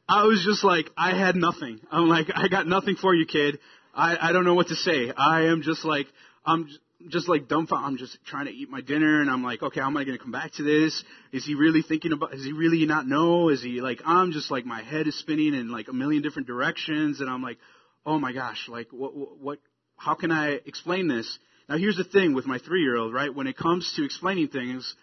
I 0.09 0.25
was 0.25 0.43
just 0.45 0.65
like, 0.65 0.91
I 0.97 1.17
had 1.17 1.37
nothing. 1.37 1.81
I'm 1.91 2.09
like, 2.09 2.29
I 2.35 2.49
got 2.49 2.67
nothing 2.67 2.97
for 2.97 3.15
you, 3.15 3.27
kid. 3.27 3.59
I, 3.95 4.17
I 4.29 4.33
don't 4.33 4.45
know 4.45 4.55
what 4.55 4.69
to 4.69 4.75
say. 4.75 5.13
I 5.15 5.47
am 5.47 5.63
just 5.63 5.85
like, 5.85 6.07
I'm 6.47 6.69
just 7.09 7.29
like 7.29 7.47
dumbfounded. 7.47 7.87
I'm 7.87 7.97
just 7.99 8.17
trying 8.25 8.47
to 8.47 8.53
eat 8.53 8.71
my 8.71 8.81
dinner, 8.81 9.21
and 9.21 9.31
I'm 9.31 9.45
like, 9.45 9.63
okay, 9.63 9.81
how 9.81 9.87
am 9.87 9.97
I 9.97 10.05
going 10.05 10.17
to 10.17 10.23
come 10.23 10.33
back 10.33 10.53
to 10.55 10.63
this? 10.63 11.05
Is 11.33 11.45
he 11.45 11.55
really 11.55 11.83
thinking 11.83 12.13
about? 12.13 12.35
Is 12.35 12.45
he 12.45 12.53
really 12.53 12.87
not 12.87 13.07
know? 13.07 13.51
Is 13.51 13.63
he 13.63 13.81
like? 13.81 14.01
I'm 14.07 14.33
just 14.33 14.51
like 14.51 14.65
my 14.65 14.83
head 14.83 15.07
is 15.07 15.19
spinning 15.19 15.55
in 15.55 15.71
like 15.71 15.89
a 15.89 15.93
million 15.93 16.23
different 16.23 16.49
directions, 16.49 17.21
and 17.21 17.29
I'm 17.29 17.43
like, 17.43 17.59
oh 18.07 18.19
my 18.19 18.33
gosh, 18.33 18.67
like 18.69 18.89
what? 18.91 19.13
What? 19.15 19.59
How 19.97 20.15
can 20.15 20.31
I 20.31 20.53
explain 20.65 21.09
this? 21.09 21.39
Now 21.69 21.77
here's 21.77 21.97
the 21.97 22.05
thing 22.05 22.35
with 22.35 22.47
my 22.47 22.59
three-year-old, 22.59 23.13
right? 23.13 23.35
When 23.35 23.47
it 23.47 23.57
comes 23.57 23.93
to 23.97 24.05
explaining 24.05 24.49
things, 24.49 24.95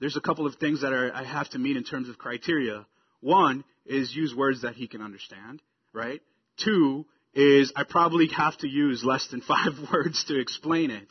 there's 0.00 0.16
a 0.16 0.20
couple 0.20 0.46
of 0.46 0.56
things 0.56 0.80
that 0.80 0.92
are, 0.92 1.14
I 1.14 1.22
have 1.22 1.48
to 1.50 1.58
meet 1.58 1.76
in 1.76 1.84
terms 1.84 2.08
of 2.08 2.18
criteria. 2.18 2.86
One 3.22 3.64
is 3.86 4.14
use 4.14 4.34
words 4.34 4.62
that 4.62 4.74
he 4.74 4.86
can 4.86 5.00
understand, 5.00 5.62
right? 5.94 6.20
Two 6.62 7.06
is 7.34 7.72
I 7.74 7.84
probably 7.84 8.28
have 8.36 8.56
to 8.58 8.68
use 8.68 9.02
less 9.02 9.26
than 9.28 9.40
five 9.54 9.72
words 9.92 10.24
to 10.24 10.38
explain 10.38 10.90
it. 10.90 11.08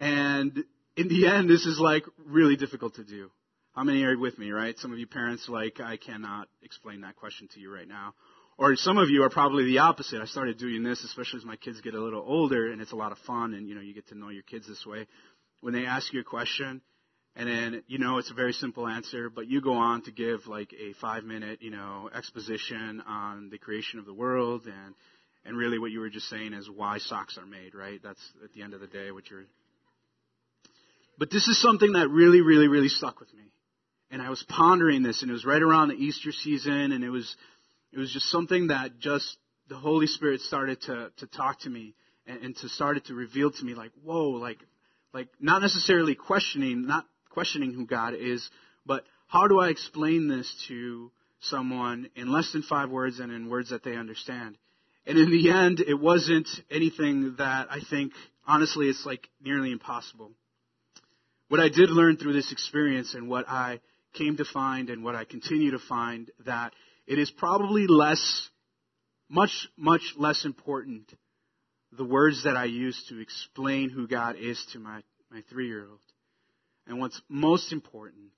And 0.00 0.64
in 0.96 1.08
the 1.08 1.26
end, 1.26 1.50
this 1.50 1.66
is 1.66 1.78
like 1.78 2.04
really 2.24 2.56
difficult 2.56 2.94
to 2.94 3.04
do. 3.04 3.30
How 3.74 3.84
many 3.84 4.04
are 4.04 4.18
with 4.18 4.38
me, 4.38 4.50
right? 4.50 4.78
Some 4.78 4.92
of 4.92 4.98
you 4.98 5.06
parents 5.06 5.48
like, 5.48 5.80
I 5.80 5.96
cannot 5.96 6.48
explain 6.62 7.00
that 7.02 7.16
question 7.16 7.48
to 7.54 7.60
you 7.60 7.74
right 7.74 7.88
now. 7.88 8.14
Or 8.58 8.76
some 8.76 8.98
of 8.98 9.08
you 9.08 9.22
are 9.22 9.30
probably 9.30 9.64
the 9.64 9.78
opposite. 9.78 10.20
I 10.20 10.26
started 10.26 10.58
doing 10.58 10.82
this, 10.82 11.02
especially 11.02 11.38
as 11.38 11.46
my 11.46 11.56
kids 11.56 11.80
get 11.80 11.94
a 11.94 12.00
little 12.00 12.22
older, 12.24 12.70
and 12.70 12.82
it's 12.82 12.92
a 12.92 12.96
lot 12.96 13.12
of 13.12 13.18
fun, 13.18 13.54
and 13.54 13.66
you 13.66 13.74
know, 13.74 13.80
you 13.80 13.94
get 13.94 14.08
to 14.08 14.14
know 14.14 14.28
your 14.28 14.42
kids 14.42 14.68
this 14.68 14.84
way. 14.84 15.06
When 15.62 15.72
they 15.72 15.86
ask 15.86 16.12
you 16.12 16.20
a 16.20 16.24
question, 16.24 16.82
and 17.36 17.48
then 17.48 17.82
you 17.86 17.98
know 17.98 18.18
it's 18.18 18.30
a 18.30 18.34
very 18.34 18.52
simple 18.52 18.86
answer, 18.86 19.30
but 19.30 19.46
you 19.48 19.60
go 19.60 19.74
on 19.74 20.02
to 20.02 20.12
give 20.12 20.46
like 20.46 20.72
a 20.72 20.92
five 21.00 21.24
minute, 21.24 21.62
you 21.62 21.70
know, 21.70 22.10
exposition 22.14 23.02
on 23.06 23.48
the 23.50 23.58
creation 23.58 23.98
of 23.98 24.06
the 24.06 24.14
world 24.14 24.66
and 24.66 24.94
and 25.44 25.56
really 25.56 25.78
what 25.78 25.90
you 25.90 26.00
were 26.00 26.10
just 26.10 26.28
saying 26.28 26.52
is 26.52 26.70
why 26.70 26.98
socks 26.98 27.36
are 27.38 27.46
made, 27.46 27.74
right? 27.74 28.00
That's 28.02 28.20
at 28.44 28.52
the 28.52 28.62
end 28.62 28.74
of 28.74 28.80
the 28.80 28.86
day 28.86 29.10
what 29.10 29.28
you're. 29.30 29.44
But 31.18 31.30
this 31.30 31.48
is 31.48 31.60
something 31.60 31.92
that 31.92 32.08
really, 32.08 32.40
really, 32.40 32.68
really 32.68 32.88
stuck 32.88 33.20
with 33.20 33.32
me. 33.34 33.44
And 34.10 34.22
I 34.22 34.30
was 34.30 34.44
pondering 34.48 35.02
this, 35.02 35.22
and 35.22 35.30
it 35.30 35.32
was 35.32 35.44
right 35.44 35.60
around 35.60 35.88
the 35.88 35.94
Easter 35.94 36.32
season, 36.32 36.92
and 36.92 37.02
it 37.02 37.10
was, 37.10 37.34
it 37.92 37.98
was 37.98 38.12
just 38.12 38.30
something 38.30 38.68
that 38.68 38.98
just 38.98 39.36
the 39.68 39.76
Holy 39.76 40.06
Spirit 40.06 40.40
started 40.42 40.80
to, 40.82 41.10
to 41.18 41.26
talk 41.26 41.60
to 41.60 41.70
me 41.70 41.94
and, 42.26 42.42
and 42.42 42.56
to 42.58 42.68
started 42.68 43.04
to 43.06 43.14
reveal 43.14 43.50
to 43.50 43.64
me, 43.64 43.74
like, 43.74 43.92
whoa, 44.04 44.30
like, 44.30 44.58
like 45.14 45.28
not 45.40 45.62
necessarily 45.62 46.14
questioning, 46.14 46.86
not 46.86 47.06
questioning 47.32 47.72
who 47.72 47.86
God 47.86 48.14
is, 48.14 48.48
but 48.86 49.04
how 49.26 49.48
do 49.48 49.58
I 49.60 49.68
explain 49.68 50.28
this 50.28 50.52
to 50.68 51.10
someone 51.40 52.10
in 52.14 52.30
less 52.30 52.52
than 52.52 52.62
five 52.62 52.90
words 52.90 53.18
and 53.18 53.32
in 53.32 53.48
words 53.48 53.70
that 53.70 53.82
they 53.82 53.96
understand? 53.96 54.56
And 55.06 55.18
in 55.18 55.30
the 55.30 55.50
end, 55.50 55.80
it 55.80 55.98
wasn't 55.98 56.48
anything 56.70 57.36
that 57.38 57.68
I 57.70 57.80
think, 57.90 58.12
honestly, 58.46 58.86
it's 58.86 59.04
like 59.04 59.28
nearly 59.42 59.72
impossible. 59.72 60.30
What 61.48 61.60
I 61.60 61.68
did 61.68 61.90
learn 61.90 62.16
through 62.16 62.34
this 62.34 62.52
experience 62.52 63.14
and 63.14 63.28
what 63.28 63.48
I 63.48 63.80
came 64.14 64.36
to 64.36 64.44
find 64.44 64.90
and 64.90 65.02
what 65.02 65.14
I 65.14 65.24
continue 65.24 65.72
to 65.72 65.78
find 65.78 66.30
that 66.44 66.72
it 67.06 67.18
is 67.18 67.30
probably 67.30 67.86
less, 67.88 68.48
much, 69.28 69.68
much 69.76 70.14
less 70.16 70.44
important 70.44 71.12
the 71.92 72.04
words 72.04 72.44
that 72.44 72.56
I 72.56 72.64
use 72.64 73.02
to 73.08 73.20
explain 73.20 73.90
who 73.90 74.06
God 74.06 74.36
is 74.36 74.62
to 74.72 74.78
my, 74.78 75.02
my 75.30 75.42
three 75.50 75.68
year 75.68 75.86
old. 75.88 76.00
And 76.92 77.00
what's 77.00 77.18
most 77.26 77.72
important 77.72 78.32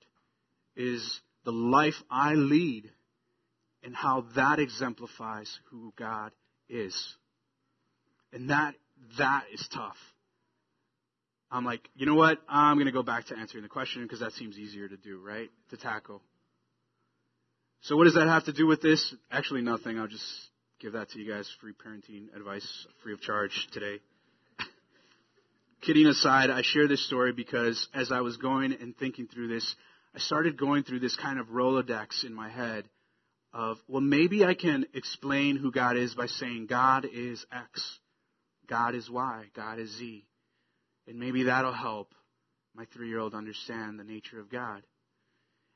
is 0.77 1.19
the 1.43 1.51
life 1.51 2.01
I 2.09 2.35
lead 2.35 2.89
and 3.83 3.93
how 3.93 4.27
that 4.37 4.59
exemplifies 4.59 5.59
who 5.71 5.93
God 5.97 6.31
is. 6.69 6.95
And 8.31 8.51
that, 8.51 8.75
that 9.17 9.43
is 9.53 9.67
tough. 9.73 9.97
I'm 11.51 11.65
like, 11.65 11.89
you 11.97 12.05
know 12.05 12.15
what? 12.15 12.39
I'm 12.47 12.77
going 12.77 12.85
to 12.85 12.93
go 12.93 13.03
back 13.03 13.25
to 13.25 13.37
answering 13.37 13.63
the 13.63 13.69
question 13.69 14.03
because 14.03 14.21
that 14.21 14.31
seems 14.31 14.57
easier 14.57 14.87
to 14.87 14.95
do, 14.95 15.19
right? 15.19 15.49
To 15.71 15.77
tackle. 15.77 16.21
So 17.81 17.97
what 17.97 18.05
does 18.05 18.13
that 18.13 18.27
have 18.29 18.45
to 18.45 18.53
do 18.53 18.65
with 18.65 18.81
this? 18.81 19.13
Actually, 19.29 19.63
nothing. 19.63 19.99
I'll 19.99 20.07
just 20.07 20.23
give 20.79 20.93
that 20.93 21.09
to 21.09 21.19
you 21.19 21.29
guys 21.29 21.53
free 21.59 21.73
parenting 21.73 22.33
advice, 22.33 22.87
free 23.03 23.11
of 23.11 23.19
charge 23.19 23.67
today. 23.73 23.99
Kidding 25.85 26.07
aside, 26.07 26.49
I 26.49 26.63
share 26.63 26.87
this 26.87 27.05
story 27.05 27.31
because 27.31 27.87
as 27.93 28.11
I 28.11 28.21
was 28.21 28.37
going 28.37 28.73
and 28.73 28.97
thinking 28.97 29.27
through 29.27 29.49
this, 29.49 29.75
I 30.15 30.19
started 30.19 30.57
going 30.57 30.81
through 30.83 30.99
this 30.99 31.15
kind 31.15 31.39
of 31.39 31.49
Rolodex 31.49 32.23
in 32.25 32.33
my 32.33 32.49
head 32.49 32.89
of, 33.53 33.77
well, 33.87 34.01
maybe 34.01 34.43
I 34.43 34.55
can 34.55 34.87
explain 34.95 35.57
who 35.57 35.71
God 35.71 35.95
is 35.95 36.15
by 36.15 36.25
saying 36.25 36.65
God 36.65 37.05
is 37.05 37.45
X, 37.51 37.99
God 38.67 38.95
is 38.95 39.11
Y, 39.11 39.45
God 39.55 39.77
is 39.77 39.95
Z. 39.95 40.25
And 41.07 41.19
maybe 41.19 41.43
that'll 41.43 41.71
help 41.71 42.15
my 42.75 42.85
three 42.91 43.09
year 43.09 43.19
old 43.19 43.35
understand 43.35 43.99
the 43.99 44.03
nature 44.03 44.39
of 44.39 44.49
God. 44.49 44.81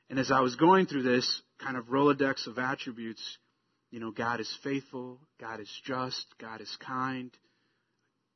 And 0.08 0.18
as 0.18 0.32
I 0.32 0.40
was 0.40 0.56
going 0.56 0.86
through 0.86 1.04
this 1.04 1.40
kind 1.60 1.76
of 1.76 1.84
Rolodex 1.84 2.48
of 2.48 2.58
attributes, 2.58 3.22
you 3.92 4.00
know, 4.00 4.10
God 4.10 4.40
is 4.40 4.58
faithful, 4.64 5.20
God 5.40 5.60
is 5.60 5.70
just, 5.84 6.26
God 6.40 6.60
is 6.60 6.76
kind, 6.84 7.30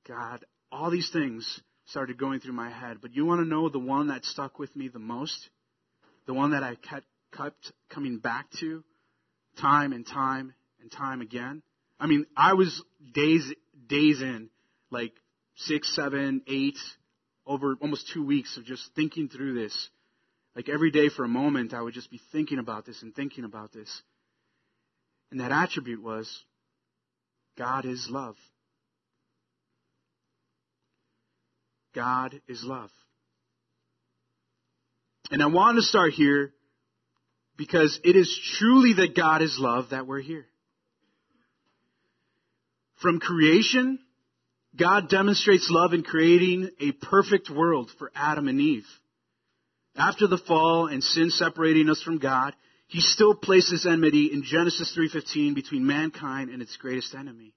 God, 0.07 0.45
all 0.75 0.90
these 0.90 1.11
things 1.11 1.61
started 1.87 2.19
going 2.19 2.40
through 2.40 2.54
my 2.54 2.71
head. 2.71 2.99
But 3.00 3.14
you 3.14 3.25
want 3.25 3.40
to 3.40 3.49
know 3.49 3.69
the 3.69 3.78
one 3.78 4.09
that 4.09 4.25
stuck 4.25 4.59
with 4.59 4.75
me 4.75 4.88
the 4.88 4.99
most? 4.99 5.49
The 6.26 6.35
one 6.35 6.50
that 6.50 6.62
I 6.62 6.75
kept, 6.75 7.07
kept 7.33 7.73
coming 7.90 8.19
back 8.19 8.47
to? 8.61 8.83
time 9.61 9.93
and 9.93 10.07
time 10.07 10.54
and 10.81 10.90
time 10.90 11.21
again. 11.21 11.62
I 11.99 12.07
mean, 12.07 12.26
I 12.37 12.54
was 12.54 12.83
days, 13.12 13.52
days 13.88 14.21
in, 14.21 14.50
like 14.90 15.12
six, 15.57 15.95
seven, 15.95 16.43
eight, 16.47 16.78
over 17.47 17.76
almost 17.81 18.11
two 18.12 18.25
weeks 18.25 18.57
of 18.57 18.64
just 18.64 18.83
thinking 18.95 19.28
through 19.28 19.54
this. 19.54 19.90
Like 20.57 20.69
every 20.69 20.90
day 20.90 21.09
for 21.09 21.25
a 21.25 21.28
moment, 21.28 21.75
I 21.75 21.83
would 21.83 21.95
just 21.95 22.11
be 22.11 22.21
thinking 22.33 22.59
about 22.59 22.87
this 22.87 23.02
and 23.02 23.14
thinking 23.14 23.45
about 23.45 23.73
this. 23.73 24.02
And 25.31 25.40
that 25.40 25.52
attribute 25.52 26.02
was 26.02 26.45
God 27.59 27.85
is 27.85 28.09
love. 28.11 28.37
God 31.94 32.40
is 32.48 32.62
love. 32.64 32.90
And 35.30 35.42
I 35.42 35.46
want 35.46 35.76
to 35.76 35.82
start 35.82 36.12
here 36.12 36.52
because 37.56 37.98
it 38.04 38.16
is 38.16 38.38
truly 38.58 38.94
that 38.94 39.16
God 39.16 39.42
is 39.42 39.56
love 39.58 39.90
that 39.90 40.06
we're 40.06 40.20
here. 40.20 40.46
From 43.00 43.20
creation, 43.20 43.98
God 44.76 45.08
demonstrates 45.08 45.68
love 45.70 45.92
in 45.92 46.02
creating 46.02 46.70
a 46.80 46.92
perfect 46.92 47.50
world 47.50 47.90
for 47.98 48.10
Adam 48.14 48.48
and 48.48 48.60
Eve. 48.60 48.86
After 49.96 50.26
the 50.26 50.38
fall 50.38 50.88
and 50.88 51.02
sin 51.02 51.30
separating 51.30 51.88
us 51.88 52.02
from 52.02 52.18
God, 52.18 52.54
he 52.88 53.00
still 53.00 53.34
places 53.34 53.86
enmity 53.86 54.32
in 54.32 54.42
Genesis 54.42 54.92
3:15 54.94 55.54
between 55.54 55.86
mankind 55.86 56.50
and 56.50 56.60
its 56.60 56.76
greatest 56.76 57.14
enemy, 57.14 57.54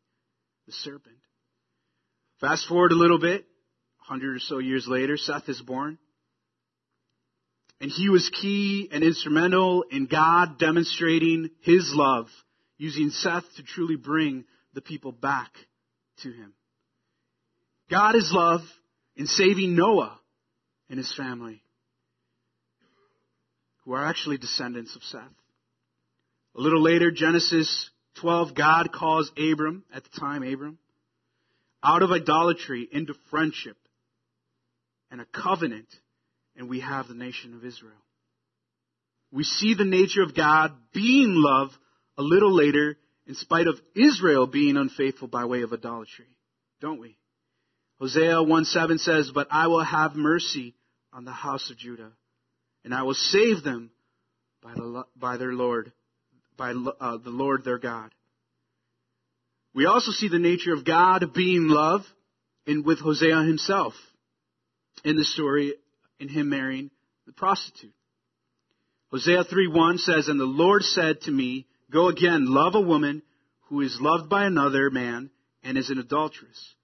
the 0.67 0.71
serpent. 0.71 1.17
Fast 2.39 2.67
forward 2.67 2.91
a 2.91 2.95
little 2.95 3.19
bit, 3.19 3.45
100 4.07 4.37
or 4.37 4.39
so 4.39 4.59
years 4.59 4.87
later, 4.87 5.17
Seth 5.17 5.49
is 5.49 5.61
born. 5.61 5.97
And 7.79 7.91
he 7.91 8.09
was 8.09 8.29
key 8.41 8.89
and 8.91 9.03
instrumental 9.03 9.83
in 9.83 10.07
God 10.07 10.57
demonstrating 10.57 11.51
his 11.61 11.91
love, 11.93 12.27
using 12.77 13.09
Seth 13.09 13.43
to 13.57 13.63
truly 13.63 13.95
bring 13.95 14.45
the 14.73 14.81
people 14.81 15.11
back 15.11 15.51
to 16.23 16.31
him. 16.31 16.53
God 17.89 18.15
is 18.15 18.31
love 18.33 18.61
in 19.15 19.27
saving 19.27 19.75
Noah 19.75 20.19
and 20.89 20.97
his 20.97 21.13
family, 21.13 21.61
who 23.83 23.93
are 23.93 24.05
actually 24.05 24.37
descendants 24.37 24.95
of 24.95 25.03
Seth. 25.03 25.21
A 26.55 26.61
little 26.61 26.81
later, 26.81 27.11
Genesis 27.11 27.89
12, 28.21 28.55
God 28.55 28.91
calls 28.91 29.31
Abram, 29.37 29.83
at 29.93 30.03
the 30.03 30.19
time 30.19 30.41
Abram, 30.41 30.79
out 31.83 32.01
of 32.01 32.11
idolatry 32.11 32.87
into 32.91 33.13
friendship 33.29 33.77
and 35.11 35.21
a 35.21 35.25
covenant, 35.25 35.87
and 36.55 36.69
we 36.69 36.79
have 36.79 37.07
the 37.07 37.13
nation 37.13 37.53
of 37.53 37.65
Israel. 37.65 37.93
We 39.31 39.43
see 39.43 39.73
the 39.73 39.85
nature 39.85 40.23
of 40.23 40.35
God 40.35 40.73
being 40.93 41.33
love 41.35 41.69
a 42.17 42.21
little 42.21 42.53
later 42.53 42.97
in 43.25 43.35
spite 43.35 43.67
of 43.67 43.79
Israel 43.95 44.47
being 44.47 44.77
unfaithful 44.77 45.27
by 45.27 45.45
way 45.45 45.61
of 45.61 45.73
idolatry, 45.73 46.27
don't 46.81 46.99
we? 46.99 47.17
Hosea 47.99 48.41
1 48.41 48.65
7 48.65 48.97
says, 48.99 49.31
But 49.33 49.47
I 49.51 49.67
will 49.67 49.83
have 49.83 50.15
mercy 50.15 50.75
on 51.11 51.25
the 51.25 51.31
house 51.31 51.69
of 51.69 51.77
Judah, 51.77 52.11
and 52.83 52.93
I 52.93 53.03
will 53.03 53.15
save 53.15 53.63
them 53.63 53.91
by, 54.61 54.73
the, 54.73 55.03
by 55.15 55.37
their 55.37 55.53
Lord, 55.53 55.91
by 56.57 56.71
uh, 56.71 57.17
the 57.17 57.29
Lord 57.29 57.63
their 57.63 57.79
God. 57.79 58.11
We 59.73 59.85
also 59.85 60.11
see 60.11 60.27
the 60.27 60.39
nature 60.39 60.73
of 60.73 60.85
God 60.85 61.33
being 61.33 61.67
love 61.67 62.01
in 62.65 62.83
with 62.83 62.99
Hosea 62.99 63.43
himself 63.43 63.93
in 65.03 65.15
the 65.15 65.23
story 65.23 65.75
in 66.19 66.29
him 66.29 66.49
marrying 66.49 66.91
the 67.25 67.33
prostitute. 67.33 67.93
Hosea 69.11 69.43
3:1 69.43 69.99
says, 69.99 70.27
"And 70.27 70.39
the 70.39 70.45
Lord 70.45 70.83
said 70.83 71.21
to 71.21 71.31
me, 71.31 71.67
Go 71.89 72.09
again, 72.09 72.45
love 72.45 72.75
a 72.75 72.81
woman 72.81 73.21
who 73.67 73.79
is 73.81 74.01
loved 74.01 74.29
by 74.29 74.45
another 74.45 74.89
man 74.89 75.29
and 75.63 75.77
is 75.77 75.89
an 75.89 75.99
adulteress, 75.99 76.75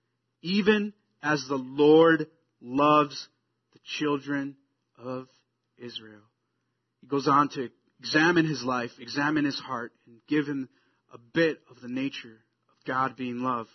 even 0.42 0.94
as 1.22 1.46
the 1.48 1.58
Lord 1.58 2.30
loves 2.62 3.28
the 3.74 3.80
children 3.80 4.56
of 4.98 5.28
Israel." 5.78 6.24
He 7.02 7.08
goes 7.08 7.28
on 7.28 7.50
to 7.50 7.70
examine 8.00 8.46
his 8.46 8.64
life, 8.64 8.98
examine 9.00 9.44
his 9.44 9.60
heart, 9.60 9.94
and 10.06 10.22
give 10.28 10.48
him 10.48 10.70
a 11.12 11.18
bit 11.18 11.62
of 11.70 11.82
the 11.82 11.90
nature 11.90 12.44
of 12.70 12.86
God 12.86 13.18
being 13.18 13.44
love. 13.44 13.68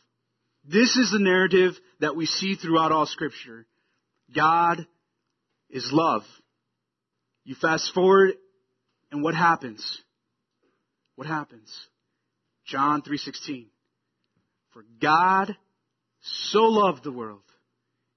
This 0.64 0.96
is 0.96 1.10
the 1.10 1.18
narrative 1.18 1.78
that 2.00 2.16
we 2.16 2.26
see 2.26 2.54
throughout 2.54 2.92
all 2.92 3.06
scripture. 3.06 3.66
God 4.34 4.86
is 5.70 5.88
love. 5.92 6.22
You 7.44 7.54
fast 7.60 7.92
forward 7.94 8.34
and 9.10 9.22
what 9.22 9.34
happens? 9.34 10.02
What 11.16 11.26
happens? 11.26 11.72
John 12.66 13.02
3:16. 13.02 13.70
For 14.72 14.84
God 15.00 15.56
so 16.20 16.64
loved 16.64 17.04
the 17.04 17.12
world. 17.12 17.42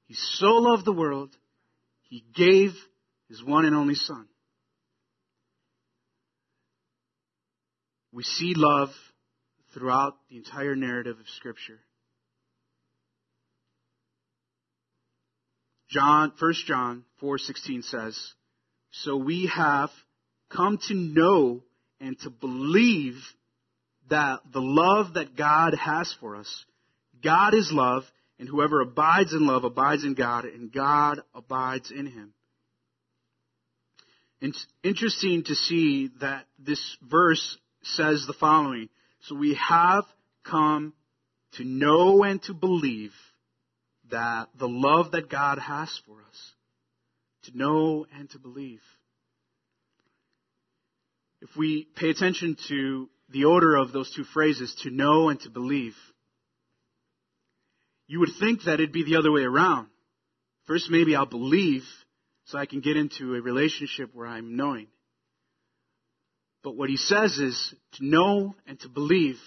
He 0.05 0.15
so 0.15 0.47
loved 0.47 0.85
the 0.85 0.91
world, 0.91 1.35
he 2.01 2.25
gave 2.35 2.71
his 3.29 3.41
one 3.41 3.63
and 3.63 3.75
only 3.75 3.95
son. 3.95 4.27
We 8.11 8.23
see 8.23 8.53
love 8.55 8.89
throughout 9.73 10.17
the 10.29 10.35
entire 10.35 10.75
narrative 10.75 11.17
of 11.17 11.29
scripture. 11.29 11.79
John, 15.91 16.31
1 16.39 16.53
John 16.65 17.03
4:16 17.19 17.83
says, 17.83 18.33
"So 18.91 19.17
we 19.17 19.47
have 19.47 19.91
come 20.49 20.77
to 20.87 20.93
know 20.93 21.63
and 21.99 22.17
to 22.21 22.29
believe 22.29 23.35
that 24.07 24.39
the 24.51 24.61
love 24.61 25.13
that 25.13 25.35
God 25.35 25.73
has 25.73 26.11
for 26.13 26.35
us, 26.35 26.65
God 27.21 27.53
is 27.53 27.71
love, 27.71 28.09
and 28.39 28.47
whoever 28.47 28.81
abides 28.81 29.33
in 29.33 29.45
love 29.45 29.63
abides 29.65 30.03
in 30.03 30.13
God, 30.13 30.45
and 30.45 30.71
God 30.71 31.21
abides 31.33 31.91
in 31.91 32.07
him." 32.07 32.33
It's 34.39 34.65
interesting 34.83 35.43
to 35.43 35.55
see 35.55 36.07
that 36.19 36.47
this 36.57 36.97
verse 37.01 37.57
says 37.83 38.25
the 38.25 38.33
following. 38.33 38.89
So 39.21 39.35
we 39.35 39.53
have 39.55 40.05
come 40.43 40.93
to 41.53 41.63
know 41.63 42.23
and 42.23 42.41
to 42.43 42.53
believe 42.53 43.13
that 44.11 44.49
the 44.57 44.67
love 44.67 45.11
that 45.11 45.29
God 45.29 45.57
has 45.59 45.89
for 46.05 46.17
us, 46.29 46.51
to 47.43 47.57
know 47.57 48.05
and 48.15 48.29
to 48.31 48.39
believe. 48.39 48.81
If 51.41 51.49
we 51.57 51.87
pay 51.95 52.09
attention 52.09 52.55
to 52.67 53.09
the 53.29 53.45
order 53.45 53.75
of 53.75 53.91
those 53.91 54.13
two 54.13 54.23
phrases, 54.23 54.75
to 54.83 54.91
know 54.91 55.29
and 55.29 55.39
to 55.41 55.49
believe, 55.49 55.95
you 58.07 58.19
would 58.19 58.29
think 58.39 58.63
that 58.63 58.75
it'd 58.75 58.91
be 58.91 59.05
the 59.05 59.17
other 59.17 59.31
way 59.31 59.41
around. 59.41 59.87
First, 60.67 60.91
maybe 60.91 61.15
I'll 61.15 61.25
believe 61.25 61.83
so 62.45 62.57
I 62.57 62.65
can 62.65 62.81
get 62.81 62.97
into 62.97 63.35
a 63.35 63.41
relationship 63.41 64.11
where 64.13 64.27
I'm 64.27 64.55
knowing. 64.55 64.87
But 66.63 66.75
what 66.75 66.89
he 66.89 66.97
says 66.97 67.37
is 67.37 67.73
to 67.93 68.05
know 68.05 68.55
and 68.67 68.79
to 68.81 68.89
believe 68.89 69.39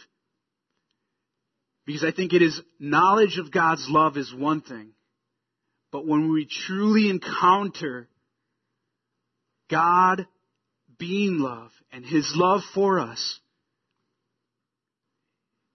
because 1.86 2.04
I 2.04 2.12
think 2.12 2.32
it 2.32 2.42
is 2.42 2.60
knowledge 2.78 3.38
of 3.38 3.52
God's 3.52 3.86
love 3.88 4.16
is 4.16 4.32
one 4.34 4.62
thing. 4.62 4.90
But 5.92 6.06
when 6.06 6.32
we 6.32 6.46
truly 6.46 7.10
encounter 7.10 8.08
God 9.70 10.26
being 10.98 11.38
love 11.38 11.70
and 11.92 12.04
His 12.04 12.32
love 12.34 12.62
for 12.74 12.98
us, 12.98 13.38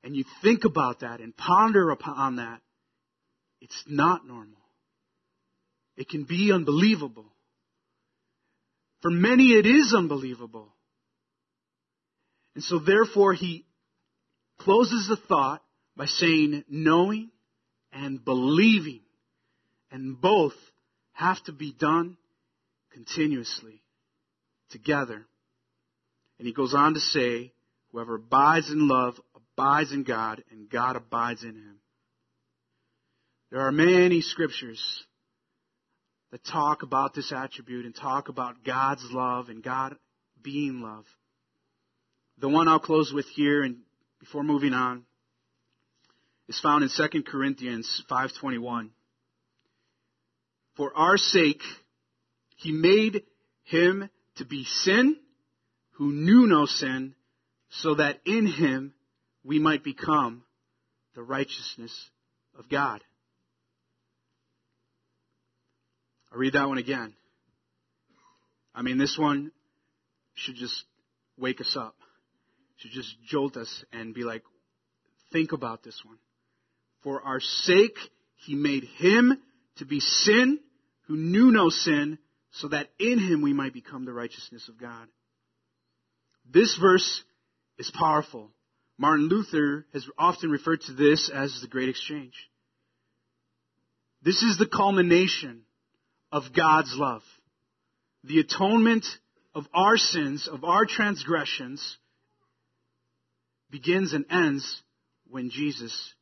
and 0.04 0.16
you 0.16 0.24
think 0.42 0.66
about 0.66 1.02
that 1.02 1.20
and 1.20 1.36
ponder 1.36 1.92
upon 1.92 2.38
that, 2.38 2.62
it's 3.62 3.84
not 3.88 4.26
normal. 4.26 4.58
It 5.98 6.10
can 6.10 6.24
be 6.24 6.52
unbelievable. 6.54 7.26
For 9.02 9.12
many, 9.12 9.50
it 9.50 9.66
is 9.66 9.94
unbelievable. 9.96 10.74
And 12.56 12.64
so, 12.64 12.80
therefore, 12.80 13.34
he 13.34 13.66
closes 14.60 15.08
the 15.08 15.18
thought 15.28 15.62
by 16.00 16.06
saying 16.06 16.64
knowing 16.70 17.30
and 17.92 18.24
believing. 18.24 19.02
And 19.92 20.20
both 20.20 20.54
have 21.12 21.44
to 21.44 21.52
be 21.52 21.74
done 21.78 22.16
continuously 22.94 23.82
together. 24.72 25.26
And 26.38 26.48
he 26.48 26.54
goes 26.54 26.74
on 26.74 26.94
to 26.94 27.02
say, 27.02 27.52
whoever 27.92 28.16
abides 28.16 28.72
in 28.72 28.88
love 28.88 29.20
abides 29.36 29.92
in 29.92 30.04
God 30.04 30.42
and 30.52 30.70
God 30.70 30.96
abides 30.96 31.44
in 31.44 31.56
him. 31.56 31.80
There 33.52 33.62
are 33.62 33.72
many 33.72 34.22
scriptures 34.22 34.82
that 36.32 36.46
talk 36.46 36.82
about 36.82 37.14
this 37.14 37.34
attribute 37.34 37.86
and 37.86 37.94
talk 37.96 38.30
about 38.30 38.64
God's 38.64 39.06
love 39.12 39.50
and 39.50 39.62
God 39.62 39.98
being 40.42 40.82
love. 40.82 41.06
The 42.38 42.48
one 42.48 42.70
I'll 42.70 42.80
close 42.80 43.12
with 43.12 43.26
here 43.26 43.64
and 43.64 43.80
before 44.22 44.44
moving 44.44 44.74
on 44.74 45.04
is 46.50 46.60
found 46.60 46.84
in 46.84 46.90
2 46.90 47.24
Corinthians 47.24 48.04
5:21. 48.10 48.90
For 50.76 50.92
our 50.98 51.18
sake 51.18 51.62
he 52.56 52.72
made 52.72 53.24
him 53.64 54.10
to 54.36 54.46
be 54.46 54.66
sin 54.66 55.18
who 55.92 56.12
knew 56.12 56.48
no 56.48 56.66
sin 56.66 57.14
so 57.70 57.96
that 57.96 58.20
in 58.26 58.48
him 58.48 58.96
we 59.44 59.60
might 59.60 59.84
become 59.84 60.44
the 61.14 61.22
righteousness 61.22 62.10
of 62.58 62.68
God. 62.68 63.04
I'll 66.32 66.40
read 66.40 66.54
that 66.54 66.68
one 66.68 66.80
again. 66.80 67.14
I 68.74 68.82
mean, 68.82 68.98
this 68.98 69.18
one 69.18 69.52
should 70.34 70.56
just 70.56 70.84
wake 71.38 71.62
us 71.62 71.76
up, 71.76 71.96
should 72.78 72.92
just 72.92 73.16
jolt 73.28 73.56
us 73.56 73.84
and 73.92 74.14
be 74.14 74.24
like, 74.24 74.44
think 75.32 75.52
about 75.52 75.84
this 75.84 76.02
one. 76.04 76.18
For 77.04 77.22
our 77.22 77.40
sake, 77.40 77.98
he 78.36 78.56
made 78.56 78.84
him 78.84 79.38
to 79.78 79.86
be 79.86 80.00
sin 80.00 80.60
who 81.08 81.16
knew 81.16 81.52
no 81.52 81.70
sin, 81.70 82.20
so 82.52 82.68
that 82.68 82.90
in 83.00 83.20
him 83.20 83.42
we 83.42 83.54
might 83.54 83.74
become 83.74 84.06
the 84.06 84.14
righteousness 84.14 84.68
of 84.70 84.80
God. 84.80 85.08
This 86.52 86.78
verse 86.80 87.24
is 87.78 87.92
powerful. 87.92 88.52
Martin 88.98 89.28
Luther 89.28 89.86
has 89.94 90.06
often 90.18 90.52
referred 90.52 90.82
to 90.82 90.94
this 90.94 91.32
as 91.34 91.60
the 91.62 91.68
great 91.68 91.90
exchange. 91.90 92.34
This 94.22 94.44
is 94.44 94.58
the 94.58 94.68
culmination 94.68 95.62
of 96.32 96.54
God's 96.56 96.94
love. 96.96 97.24
The 98.24 98.40
atonement 98.40 99.06
of 99.56 99.66
our 99.74 99.98
sins, 99.98 100.48
of 100.48 100.64
our 100.64 100.86
transgressions, 100.86 101.98
begins 103.72 104.14
and 104.14 104.26
ends 104.30 104.82
when 105.30 105.50
Jesus 105.50 106.14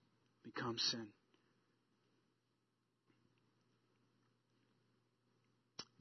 become 0.58 0.78
sin. 0.78 1.08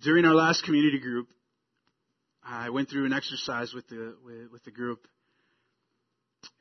During 0.02 0.24
our 0.24 0.34
last 0.34 0.64
community 0.64 0.98
group, 0.98 1.28
I 2.44 2.70
went 2.70 2.88
through 2.88 3.06
an 3.06 3.12
exercise 3.12 3.72
with 3.74 3.88
the 3.88 4.14
with, 4.24 4.52
with 4.52 4.64
the 4.64 4.70
group, 4.70 5.06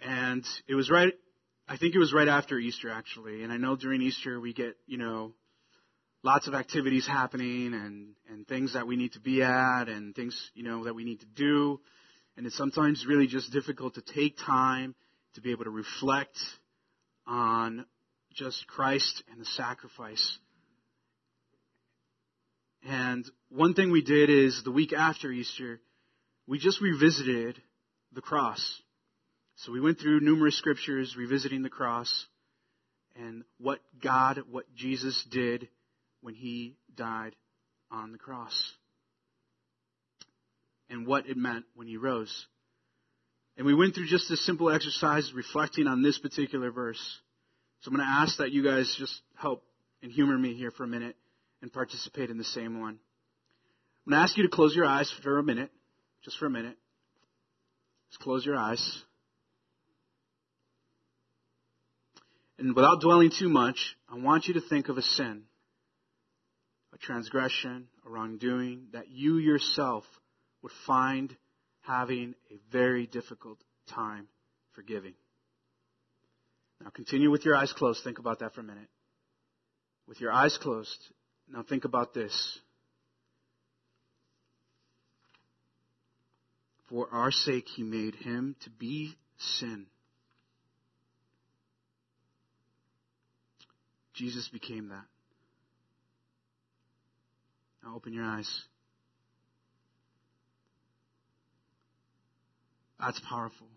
and 0.03 0.43
it 0.67 0.73
was 0.73 0.89
right. 0.89 1.13
I 1.67 1.77
think 1.77 1.95
it 1.95 1.99
was 1.99 2.13
right 2.13 2.27
after 2.27 2.57
Easter, 2.57 2.89
actually. 2.89 3.43
And 3.43 3.51
I 3.51 3.57
know 3.57 3.75
during 3.75 4.01
Easter 4.01 4.39
we 4.39 4.53
get 4.53 4.77
you 4.87 4.97
know 4.97 5.33
lots 6.23 6.47
of 6.47 6.55
activities 6.55 7.05
happening 7.05 7.73
and 7.73 8.15
and 8.29 8.47
things 8.47 8.73
that 8.73 8.87
we 8.87 8.95
need 8.95 9.13
to 9.13 9.19
be 9.19 9.43
at 9.43 9.89
and 9.89 10.15
things 10.15 10.51
you 10.55 10.63
know 10.63 10.85
that 10.85 10.95
we 10.95 11.03
need 11.03 11.19
to 11.19 11.27
do, 11.35 11.79
and 12.35 12.47
it's 12.47 12.57
sometimes 12.57 13.05
really 13.07 13.27
just 13.27 13.51
difficult 13.51 13.95
to 13.95 14.01
take 14.01 14.37
time 14.37 14.95
to 15.35 15.41
be 15.41 15.51
able 15.51 15.65
to 15.65 15.69
reflect 15.69 16.37
on 17.27 17.85
just 18.33 18.67
Christ 18.67 19.23
and 19.31 19.39
the 19.39 19.45
sacrifice. 19.45 20.37
And 22.87 23.25
one 23.49 23.73
thing 23.73 23.91
we 23.91 24.03
did 24.03 24.29
is 24.29 24.61
the 24.63 24.71
week 24.71 24.93
after 24.93 25.31
Easter, 25.31 25.81
we 26.47 26.59
just 26.59 26.81
revisited 26.81 27.61
the 28.11 28.21
cross. 28.21 28.81
So 29.57 29.71
we 29.71 29.79
went 29.79 29.99
through 29.99 30.19
numerous 30.19 30.57
scriptures 30.57 31.15
revisiting 31.17 31.63
the 31.63 31.69
cross 31.69 32.25
and 33.15 33.43
what 33.57 33.79
God, 34.03 34.41
what 34.51 34.65
Jesus 34.75 35.25
did 35.31 35.69
when 36.21 36.35
he 36.35 36.75
died 36.95 37.35
on 37.89 38.11
the 38.11 38.17
cross. 38.17 38.73
And 40.89 41.07
what 41.07 41.27
it 41.27 41.37
meant 41.37 41.65
when 41.73 41.87
he 41.87 41.97
rose. 41.97 42.45
And 43.57 43.65
we 43.65 43.73
went 43.73 43.95
through 43.95 44.07
just 44.07 44.29
this 44.29 44.45
simple 44.45 44.69
exercise 44.69 45.31
reflecting 45.33 45.87
on 45.87 46.01
this 46.01 46.17
particular 46.17 46.71
verse. 46.71 47.01
So 47.81 47.89
I'm 47.89 47.97
going 47.97 48.07
to 48.07 48.13
ask 48.13 48.37
that 48.37 48.51
you 48.51 48.63
guys 48.63 48.93
just 48.99 49.21
help 49.35 49.63
and 50.01 50.11
humor 50.11 50.37
me 50.37 50.53
here 50.53 50.71
for 50.71 50.83
a 50.83 50.87
minute 50.87 51.15
and 51.61 51.71
participate 51.71 52.29
in 52.29 52.37
the 52.37 52.43
same 52.43 52.79
one. 52.79 52.99
I'm 54.05 54.11
going 54.11 54.19
to 54.19 54.23
ask 54.23 54.37
you 54.37 54.43
to 54.43 54.49
close 54.49 54.75
your 54.75 54.85
eyes 54.85 55.11
for 55.23 55.39
a 55.39 55.43
minute, 55.43 55.71
just 56.23 56.37
for 56.37 56.45
a 56.45 56.49
minute. 56.49 56.77
Just 58.11 58.21
close 58.21 58.45
your 58.45 58.55
eyes. 58.55 59.03
And 62.57 62.75
without 62.75 63.01
dwelling 63.01 63.31
too 63.37 63.49
much, 63.49 63.97
I 64.09 64.17
want 64.17 64.47
you 64.47 64.53
to 64.55 64.61
think 64.61 64.89
of 64.89 64.97
a 64.97 65.01
sin, 65.01 65.43
a 66.93 66.97
transgression, 66.97 67.87
a 68.05 68.09
wrongdoing 68.09 68.87
that 68.93 69.09
you 69.09 69.37
yourself 69.37 70.03
would 70.61 70.71
find 70.85 71.35
having 71.85 72.35
a 72.51 72.57
very 72.71 73.07
difficult 73.07 73.59
time 73.93 74.27
forgiving. 74.73 75.13
Now 76.83 76.89
continue 76.89 77.31
with 77.31 77.45
your 77.45 77.55
eyes 77.55 77.71
closed. 77.73 78.03
Think 78.03 78.19
about 78.19 78.39
that 78.39 78.53
for 78.53 78.61
a 78.61 78.63
minute. 78.63 78.89
With 80.07 80.19
your 80.19 80.31
eyes 80.31 80.57
closed, 80.61 80.99
now 81.49 81.63
think 81.67 81.85
about 81.85 82.13
this. 82.13 82.59
For 86.89 87.07
our 87.11 87.31
sake, 87.31 87.65
he 87.75 87.81
made 87.81 88.15
him 88.15 88.55
to 88.63 88.69
be 88.69 89.15
sin. 89.37 89.87
Jesus 94.13 94.47
became 94.49 94.89
that. 94.89 95.05
Now 97.83 97.95
open 97.95 98.13
your 98.13 98.23
eyes. 98.23 98.63
That's 102.99 103.19
powerful. 103.27 103.67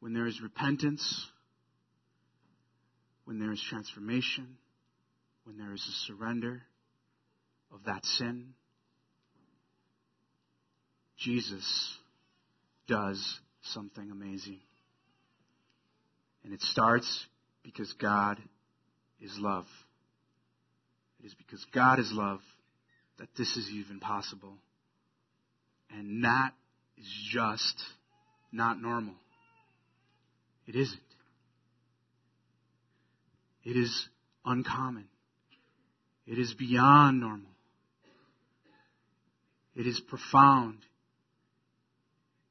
When 0.00 0.12
there 0.12 0.26
is 0.26 0.40
repentance, 0.40 1.26
when 3.24 3.38
there 3.38 3.52
is 3.52 3.62
transformation, 3.68 4.56
when 5.44 5.56
there 5.58 5.72
is 5.72 5.86
a 5.86 6.06
surrender 6.06 6.62
of 7.72 7.84
that 7.84 8.04
sin, 8.04 8.54
Jesus 11.18 11.96
does 12.86 13.38
something 13.62 14.10
amazing. 14.10 14.60
And 16.44 16.52
it 16.52 16.62
starts 16.62 17.26
because 17.62 17.92
God 17.94 18.38
is 19.20 19.32
love. 19.38 19.66
It 21.20 21.26
is 21.26 21.34
because 21.34 21.64
God 21.74 21.98
is 21.98 22.10
love 22.12 22.40
that 23.18 23.28
this 23.36 23.56
is 23.56 23.68
even 23.70 23.98
possible. 23.98 24.54
And 25.90 26.24
that 26.24 26.52
is 27.00 27.28
just 27.32 27.82
not 28.52 28.80
normal. 28.80 29.14
It 30.66 30.74
isn't. 30.74 31.00
It 33.64 33.76
is 33.76 34.08
uncommon. 34.44 35.08
It 36.26 36.38
is 36.38 36.52
beyond 36.54 37.20
normal. 37.20 37.50
It 39.74 39.86
is 39.86 40.00
profound. 40.08 40.78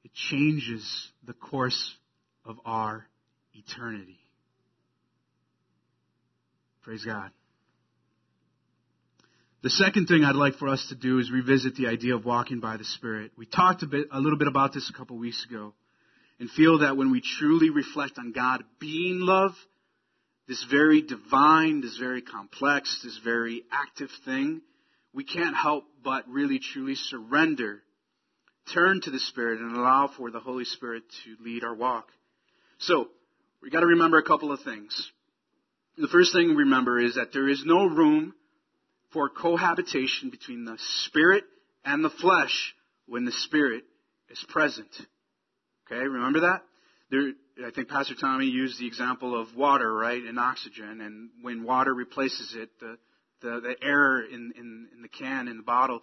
It 0.03 0.11
changes 0.13 1.09
the 1.25 1.33
course 1.33 1.95
of 2.45 2.57
our 2.65 3.05
eternity. 3.53 4.19
Praise 6.83 7.03
God. 7.03 7.31
The 9.63 9.69
second 9.71 10.05
thing 10.05 10.23
I'd 10.23 10.35
like 10.35 10.55
for 10.55 10.67
us 10.67 10.85
to 10.89 10.95
do 10.95 11.17
is 11.17 11.31
revisit 11.31 11.75
the 11.75 11.87
idea 11.87 12.15
of 12.15 12.25
walking 12.25 12.59
by 12.59 12.77
the 12.77 12.83
Spirit. 12.83 13.31
We 13.35 13.47
talked 13.47 13.81
a 13.81 13.87
bit, 13.87 14.07
a 14.11 14.19
little 14.19 14.37
bit 14.37 14.47
about 14.47 14.71
this 14.71 14.89
a 14.89 14.97
couple 14.97 15.17
weeks 15.17 15.43
ago 15.49 15.73
and 16.39 16.49
feel 16.51 16.79
that 16.79 16.95
when 16.95 17.11
we 17.11 17.21
truly 17.21 17.71
reflect 17.71 18.19
on 18.19 18.33
God 18.33 18.63
being 18.79 19.19
love, 19.19 19.53
this 20.47 20.63
very 20.69 21.01
divine, 21.01 21.81
this 21.81 21.97
very 21.97 22.21
complex, 22.21 23.01
this 23.03 23.19
very 23.23 23.63
active 23.71 24.09
thing, 24.25 24.61
we 25.11 25.23
can't 25.23 25.55
help 25.55 25.85
but 26.03 26.29
really 26.29 26.59
truly 26.59 26.93
surrender, 26.93 27.81
turn 28.71 29.01
to 29.01 29.09
the 29.09 29.19
Spirit 29.19 29.59
and 29.59 29.75
allow 29.75 30.07
for 30.15 30.29
the 30.29 30.39
Holy 30.39 30.65
Spirit 30.65 31.01
to 31.25 31.43
lead 31.43 31.63
our 31.63 31.73
walk. 31.73 32.09
So, 32.77 33.07
we 33.63 33.71
gotta 33.71 33.87
remember 33.87 34.19
a 34.19 34.23
couple 34.23 34.51
of 34.51 34.61
things. 34.61 35.11
The 35.97 36.07
first 36.07 36.31
thing 36.31 36.49
we 36.49 36.55
remember 36.57 36.99
is 36.99 37.15
that 37.15 37.33
there 37.33 37.49
is 37.49 37.63
no 37.65 37.87
room 37.87 38.35
for 39.17 39.29
cohabitation 39.29 40.29
between 40.29 40.63
the 40.63 40.77
spirit 41.05 41.43
and 41.83 42.03
the 42.03 42.09
flesh 42.11 42.75
when 43.07 43.25
the 43.25 43.31
spirit 43.31 43.83
is 44.29 44.45
present. 44.47 44.95
Okay, 45.87 46.03
remember 46.03 46.41
that? 46.41 46.61
There, 47.09 47.31
I 47.65 47.71
think 47.71 47.89
Pastor 47.89 48.13
Tommy 48.13 48.45
used 48.45 48.79
the 48.79 48.85
example 48.85 49.39
of 49.41 49.55
water, 49.55 49.91
right, 49.91 50.21
and 50.21 50.37
oxygen, 50.37 51.01
and 51.01 51.31
when 51.41 51.63
water 51.63 51.95
replaces 51.95 52.53
it, 52.55 52.69
the 52.79 52.99
the, 53.41 53.59
the 53.59 53.75
air 53.83 54.21
in, 54.21 54.53
in, 54.55 54.87
in 54.95 55.01
the 55.01 55.07
can, 55.07 55.47
in 55.47 55.57
the 55.57 55.63
bottle, 55.63 56.01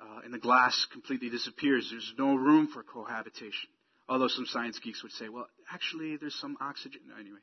uh, 0.00 0.20
in 0.24 0.32
the 0.32 0.38
glass 0.38 0.86
completely 0.90 1.28
disappears. 1.28 1.88
There's 1.90 2.14
no 2.18 2.34
room 2.34 2.68
for 2.72 2.82
cohabitation. 2.82 3.68
Although 4.08 4.28
some 4.28 4.46
science 4.46 4.78
geeks 4.78 5.02
would 5.02 5.12
say, 5.12 5.28
well, 5.28 5.46
actually, 5.72 6.16
there's 6.16 6.38
some 6.40 6.56
oxygen. 6.60 7.00
Anyway. 7.18 7.38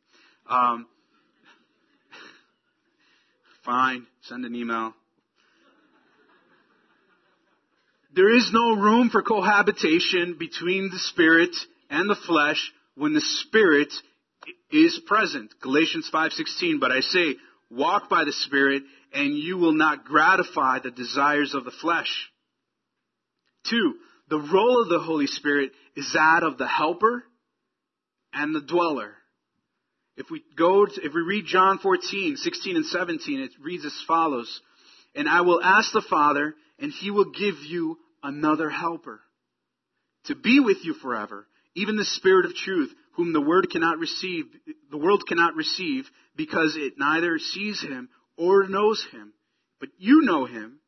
Um, 0.48 0.88
fine, 3.66 4.06
send 4.22 4.46
an 4.46 4.56
email. 4.56 4.94
There 8.14 8.36
is 8.36 8.52
no 8.52 8.76
room 8.76 9.10
for 9.10 9.22
cohabitation 9.22 10.36
between 10.38 10.90
the 10.90 11.00
spirit 11.00 11.56
and 11.90 12.10
the 12.10 12.16
flesh 12.28 12.72
when 12.96 13.14
the 13.14 13.22
spirit 13.22 13.94
is 14.72 15.00
present. 15.08 15.54
Galatians 15.62 16.10
5:16, 16.12 16.80
but 16.80 16.92
I 16.92 17.00
say, 17.00 17.38
walk 17.70 18.10
by 18.10 18.26
the 18.26 18.34
spirit 18.34 18.84
and 19.14 19.38
you 19.38 19.58
will 19.58 19.74
not 19.74 20.06
gratify 20.06 20.80
the 20.80 20.92
desires 20.92 21.54
of 21.54 21.64
the 21.64 21.72
flesh. 21.72 22.30
2. 23.70 23.96
The 24.30 24.40
role 24.40 24.82
of 24.82 24.90
the 24.90 25.00
Holy 25.00 25.28
Spirit 25.28 25.72
is 25.96 26.12
that 26.14 26.44
of 26.44 26.58
the 26.58 26.68
helper 26.68 27.24
and 28.34 28.56
the 28.56 28.62
dweller. 28.62 29.16
If 30.18 30.30
we 30.30 30.44
go 30.58 30.86
to, 30.86 31.02
if 31.06 31.14
we 31.14 31.22
read 31.22 31.46
John 31.46 31.80
14, 31.80 32.38
16 32.38 32.76
and 32.76 32.86
17, 32.86 33.40
it 33.40 33.52
reads 33.62 33.86
as 33.86 34.04
follows. 34.08 34.62
And 35.16 35.28
I 35.28 35.42
will 35.42 35.62
ask 35.62 35.92
the 35.92 36.02
Father, 36.02 36.56
and 36.80 36.92
he 36.92 37.12
will 37.12 37.32
give 37.32 37.56
you 37.68 37.98
another 38.24 38.70
helper 38.70 39.22
to 40.26 40.36
be 40.36 40.60
with 40.60 40.78
you 40.84 40.94
forever, 40.94 41.48
even 41.76 41.98
the 41.98 42.06
Spirit 42.06 42.46
of 42.46 42.56
truth, 42.56 42.94
whom 43.14 43.34
the 43.34 43.42
word 43.42 43.70
cannot 43.72 43.98
receive, 43.98 44.46
the 44.90 44.98
world 44.98 45.24
cannot 45.28 45.56
receive, 45.56 46.10
because 46.36 46.76
it 46.78 46.94
neither 46.98 47.40
sees 47.40 47.82
him 47.82 48.10
or 48.38 48.68
knows 48.68 49.06
him. 49.12 49.34
But 49.80 49.90
you 49.98 50.22
know 50.22 50.46
him, 50.46 50.80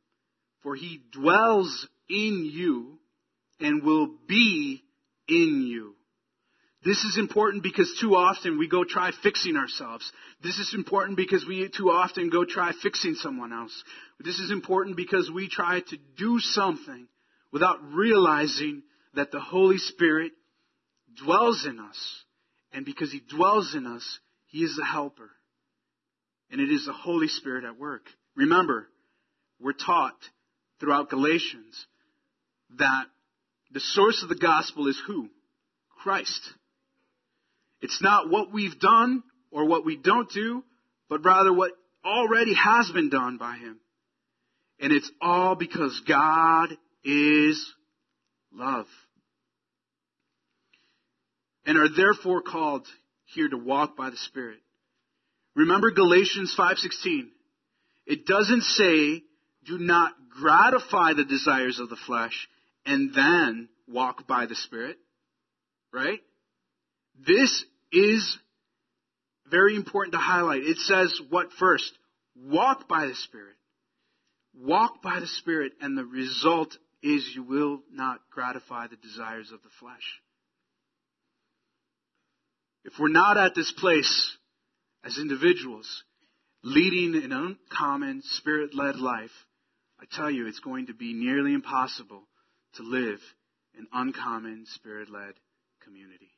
for 0.62 0.76
he 0.76 1.02
dwells 1.12 1.88
in 2.10 2.50
you 2.52 3.00
and 3.60 3.84
will 3.84 4.08
be 4.28 4.84
in 5.28 5.66
you. 5.68 5.96
This 6.84 7.04
is 7.04 7.18
important 7.18 7.64
because 7.64 7.98
too 8.02 8.16
often 8.16 8.58
we 8.58 8.68
go 8.68 8.84
try 8.84 9.12
fixing 9.24 9.56
ourselves. 9.56 10.12
This 10.42 10.58
is 10.58 10.74
important 10.74 11.16
because 11.16 11.46
we 11.48 11.70
too 11.70 11.90
often 11.90 12.30
go 12.30 12.44
try 12.44 12.72
fixing 12.82 13.16
someone 13.16 13.54
else. 13.54 13.84
This 14.20 14.40
is 14.40 14.52
important 14.52 14.98
because 14.98 15.32
we 15.34 15.48
try 15.48 15.80
to 15.80 15.98
do 16.18 16.40
something 16.40 17.08
without 17.54 17.78
realizing 17.94 18.84
that 19.14 19.32
the 19.32 19.40
Holy 19.40 19.78
Spirit 19.78 20.34
dwells 21.24 21.66
in 21.66 21.80
us. 21.80 22.24
And 22.74 22.86
because 22.86 23.12
He 23.12 23.22
dwells 23.22 23.76
in 23.76 23.86
us, 23.86 24.20
He 24.48 24.60
is 24.60 24.76
the 24.76 24.86
helper. 24.86 25.30
And 26.52 26.60
it 26.60 26.70
is 26.70 26.86
the 26.86 26.94
Holy 26.94 27.30
Spirit 27.30 27.64
at 27.64 27.80
work. 27.80 28.08
Remember, 28.36 28.88
we're 29.60 29.74
taught 29.74 30.18
throughout 30.80 31.10
Galatians 31.10 31.86
that 32.78 33.06
the 33.72 33.80
source 33.80 34.22
of 34.22 34.30
the 34.30 34.36
gospel 34.36 34.88
is 34.88 35.02
who? 35.08 35.30
Christ. 36.02 36.42
It's 37.84 38.02
not 38.02 38.30
what 38.30 38.54
we've 38.54 38.80
done 38.80 39.24
or 39.52 39.66
what 39.66 39.86
we 39.86 39.98
don't 39.98 40.32
do, 40.32 40.64
but 41.10 41.26
rather 41.26 41.54
what 41.54 41.74
already 42.06 42.54
has 42.54 42.90
been 42.92 43.10
done 43.10 43.38
by 43.38 43.58
Him. 43.58 43.78
And 44.80 44.94
it's 44.94 45.12
all 45.22 45.56
because 45.56 46.02
God 46.08 46.70
is 47.04 47.74
love. 48.54 48.86
And 51.66 51.78
are 51.78 51.90
therefore 51.94 52.42
called 52.42 52.88
here 53.26 53.50
to 53.50 53.58
walk 53.58 53.98
by 53.98 54.10
the 54.10 54.18
Spirit. 54.18 54.62
Remember 55.54 55.92
Galatians 55.92 56.56
5:16. 56.58 57.32
It 58.06 58.26
doesn't 58.26 58.64
say 58.64 59.24
do 59.66 59.78
not 59.78 60.14
gratify 60.30 61.14
the 61.14 61.26
desires 61.26 61.80
of 61.80 61.90
the 61.90 61.98
flesh 61.98 62.48
and 62.86 63.14
then 63.14 63.68
walk 63.90 64.26
by 64.26 64.46
the 64.46 64.56
Spirit. 64.56 64.98
Right? 65.92 66.22
This 67.28 67.66
is 67.94 68.38
very 69.50 69.76
important 69.76 70.14
to 70.14 70.20
highlight. 70.20 70.64
It 70.64 70.78
says 70.78 71.20
what 71.30 71.52
first? 71.60 71.92
Walk 72.36 72.88
by 72.88 73.06
the 73.06 73.16
Spirit. 73.16 73.56
Walk 74.56 75.02
by 75.02 75.20
the 75.20 75.28
Spirit, 75.28 75.74
and 75.82 75.98
the 75.98 76.06
result 76.06 76.78
is 77.02 77.34
you 77.36 77.44
will 77.44 77.82
not 77.92 78.20
gratify 78.32 78.88
the 78.88 78.96
desires 78.96 79.52
of 79.52 79.62
the 79.62 79.70
flesh. 79.80 80.22
If 82.86 82.94
we're 83.00 83.10
not 83.10 83.38
at 83.38 83.56
this 83.56 83.72
place 83.78 84.38
as 85.04 85.18
individuals, 85.18 86.04
leading 86.64 87.22
an 87.24 87.32
uncommon, 87.32 88.22
spirit 88.24 88.74
led 88.74 88.98
life, 88.98 89.32
I 90.00 90.06
tell 90.12 90.30
you, 90.30 90.48
it's 90.48 90.60
going 90.60 90.88
to 90.88 90.94
be 90.94 91.14
nearly 91.14 91.54
impossible 91.54 92.24
to 92.76 92.84
live 92.84 93.20
an 93.78 93.88
uncommon, 93.94 94.66
spirit 94.68 95.10
led 95.10 95.34
community. 95.84 96.33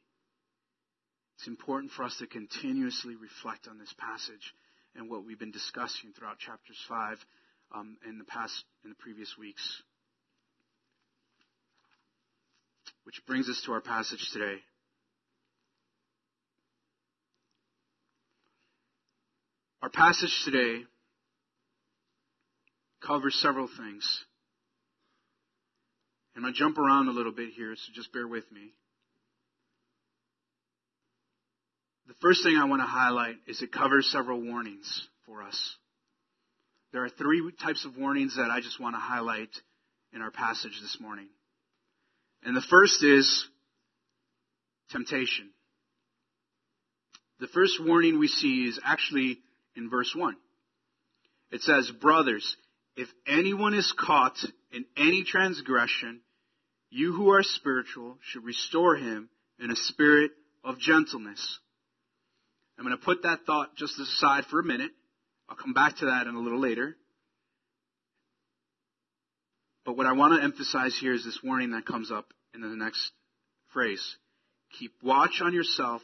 It's 1.46 1.50
important 1.52 1.92
for 1.92 2.02
us 2.02 2.18
to 2.18 2.26
continuously 2.26 3.16
reflect 3.16 3.68
on 3.68 3.78
this 3.78 3.94
passage 4.00 4.56
and 4.96 5.12
what 5.12 5.26
we've 5.26 5.38
been 5.38 5.52
discussing 5.52 6.12
throughout 6.18 6.40
chapters 6.40 6.76
5 6.90 7.18
um, 7.76 7.98
in 8.10 8.18
the 8.18 8.24
past, 8.24 8.64
in 8.84 8.90
the 8.90 8.96
previous 8.96 9.32
weeks. 9.38 9.62
Which 13.04 13.22
brings 13.28 13.48
us 13.48 13.62
to 13.68 13.74
our 13.74 13.82
passage 13.82 14.28
today. 14.34 14.56
Our 19.84 19.90
passage 19.92 20.42
today 20.46 20.86
covers 23.06 23.40
several 23.40 23.68
things. 23.68 24.26
And 26.36 26.44
to 26.44 26.52
jump 26.52 26.80
around 26.80 27.08
a 27.08 27.12
little 27.12 27.32
bit 27.32 27.50
here, 27.56 27.76
so 27.76 27.94
just 27.94 28.12
bear 28.12 28.28
with 28.28 28.52
me. 28.52 28.72
The 32.22 32.30
first 32.30 32.44
thing 32.44 32.58
I 32.58 32.66
want 32.66 32.82
to 32.82 32.88
highlight 32.88 33.36
is 33.48 33.62
it 33.62 33.72
covers 33.72 34.10
several 34.12 34.42
warnings 34.42 35.08
for 35.26 35.44
us. 35.44 35.76
There 36.92 37.04
are 37.04 37.10
three 37.10 37.52
types 37.62 37.86
of 37.86 37.98
warnings 37.98 38.38
that 38.38 38.50
I 38.50 38.62
just 38.62 38.80
want 38.80 38.96
to 38.96 39.00
highlight 39.00 39.50
in 40.14 40.22
our 40.22 40.32
passage 40.32 40.80
this 40.82 40.98
morning. 41.00 41.28
And 42.44 42.56
the 42.56 42.62
first 42.62 43.04
is 43.04 43.46
temptation. 44.92 45.50
The 47.40 47.48
first 47.48 47.84
warning 47.84 48.18
we 48.18 48.28
see 48.28 48.66
is 48.70 48.80
actually 48.84 49.40
in 49.76 49.90
verse 49.90 50.14
1. 50.16 50.36
It 51.52 51.62
says, 51.62 51.92
Brothers, 52.00 52.56
if 52.96 53.10
anyone 53.28 53.74
is 53.74 53.94
caught 54.00 54.38
in 54.72 54.86
any 54.96 55.26
transgression, 55.26 56.22
you 56.90 57.12
who 57.12 57.30
are 57.32 57.44
spiritual 57.44 58.18
should 58.22 58.46
restore 58.46 58.96
him 58.96 59.30
in 59.60 59.70
a 59.70 59.76
spirit 59.76 60.32
of 60.64 60.80
gentleness. 60.80 61.60
I'm 62.78 62.86
going 62.86 62.98
to 62.98 63.04
put 63.04 63.24
that 63.24 63.46
thought 63.46 63.76
just 63.76 64.00
aside 64.00 64.46
for 64.46 64.60
a 64.60 64.64
minute. 64.64 64.92
I'll 65.50 65.56
come 65.56 65.74
back 65.74 65.98
to 65.98 66.06
that 66.08 66.28
in 66.28 66.36
a 66.36 66.40
little 66.40 66.60
later. 66.60 66.96
But 69.86 69.96
what 69.96 70.08
I 70.08 70.14
want 70.14 70.40
to 70.40 70.44
emphasize 70.44 70.98
here 71.00 71.14
is 71.14 71.24
this 71.24 71.40
warning 71.44 71.72
that 71.72 71.86
comes 71.86 72.12
up 72.12 72.26
in 72.54 72.62
the 72.62 72.68
next 72.68 73.12
phrase. 73.72 74.18
Keep 74.80 74.94
watch 75.04 75.42
on 75.42 75.54
yourself 75.54 76.02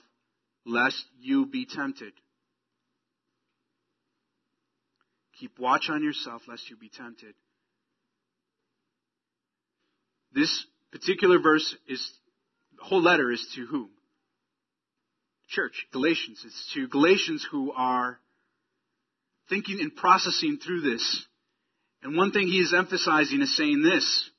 lest 0.66 1.04
you 1.20 1.48
be 1.48 1.66
tempted. 1.66 2.14
Keep 5.40 5.58
watch 5.58 5.90
on 5.90 6.04
yourself 6.04 6.44
lest 6.48 6.70
you 6.70 6.78
be 6.78 6.90
tempted. 6.90 7.34
This 10.34 10.66
particular 10.92 11.40
verse 11.40 11.76
is, 11.88 12.12
the 12.78 12.84
whole 12.84 13.02
letter 13.02 13.32
is 13.32 13.46
to 13.56 13.66
whom? 13.66 13.90
Church, 15.52 15.86
Galatians. 15.92 16.42
It's 16.46 16.72
to 16.74 16.88
Galatians 16.88 17.46
who 17.52 17.74
are 17.74 18.20
thinking 19.50 19.82
and 19.82 19.94
processing 19.94 20.58
through 20.58 20.82
this. 20.82 21.26
And 22.02 22.16
one 22.16 22.32
thing 22.32 22.48
he 22.48 22.60
is 22.60 22.74
emphasizing 22.74 23.42
is 23.42 23.56
saying 23.56 23.84
this. 23.84 24.30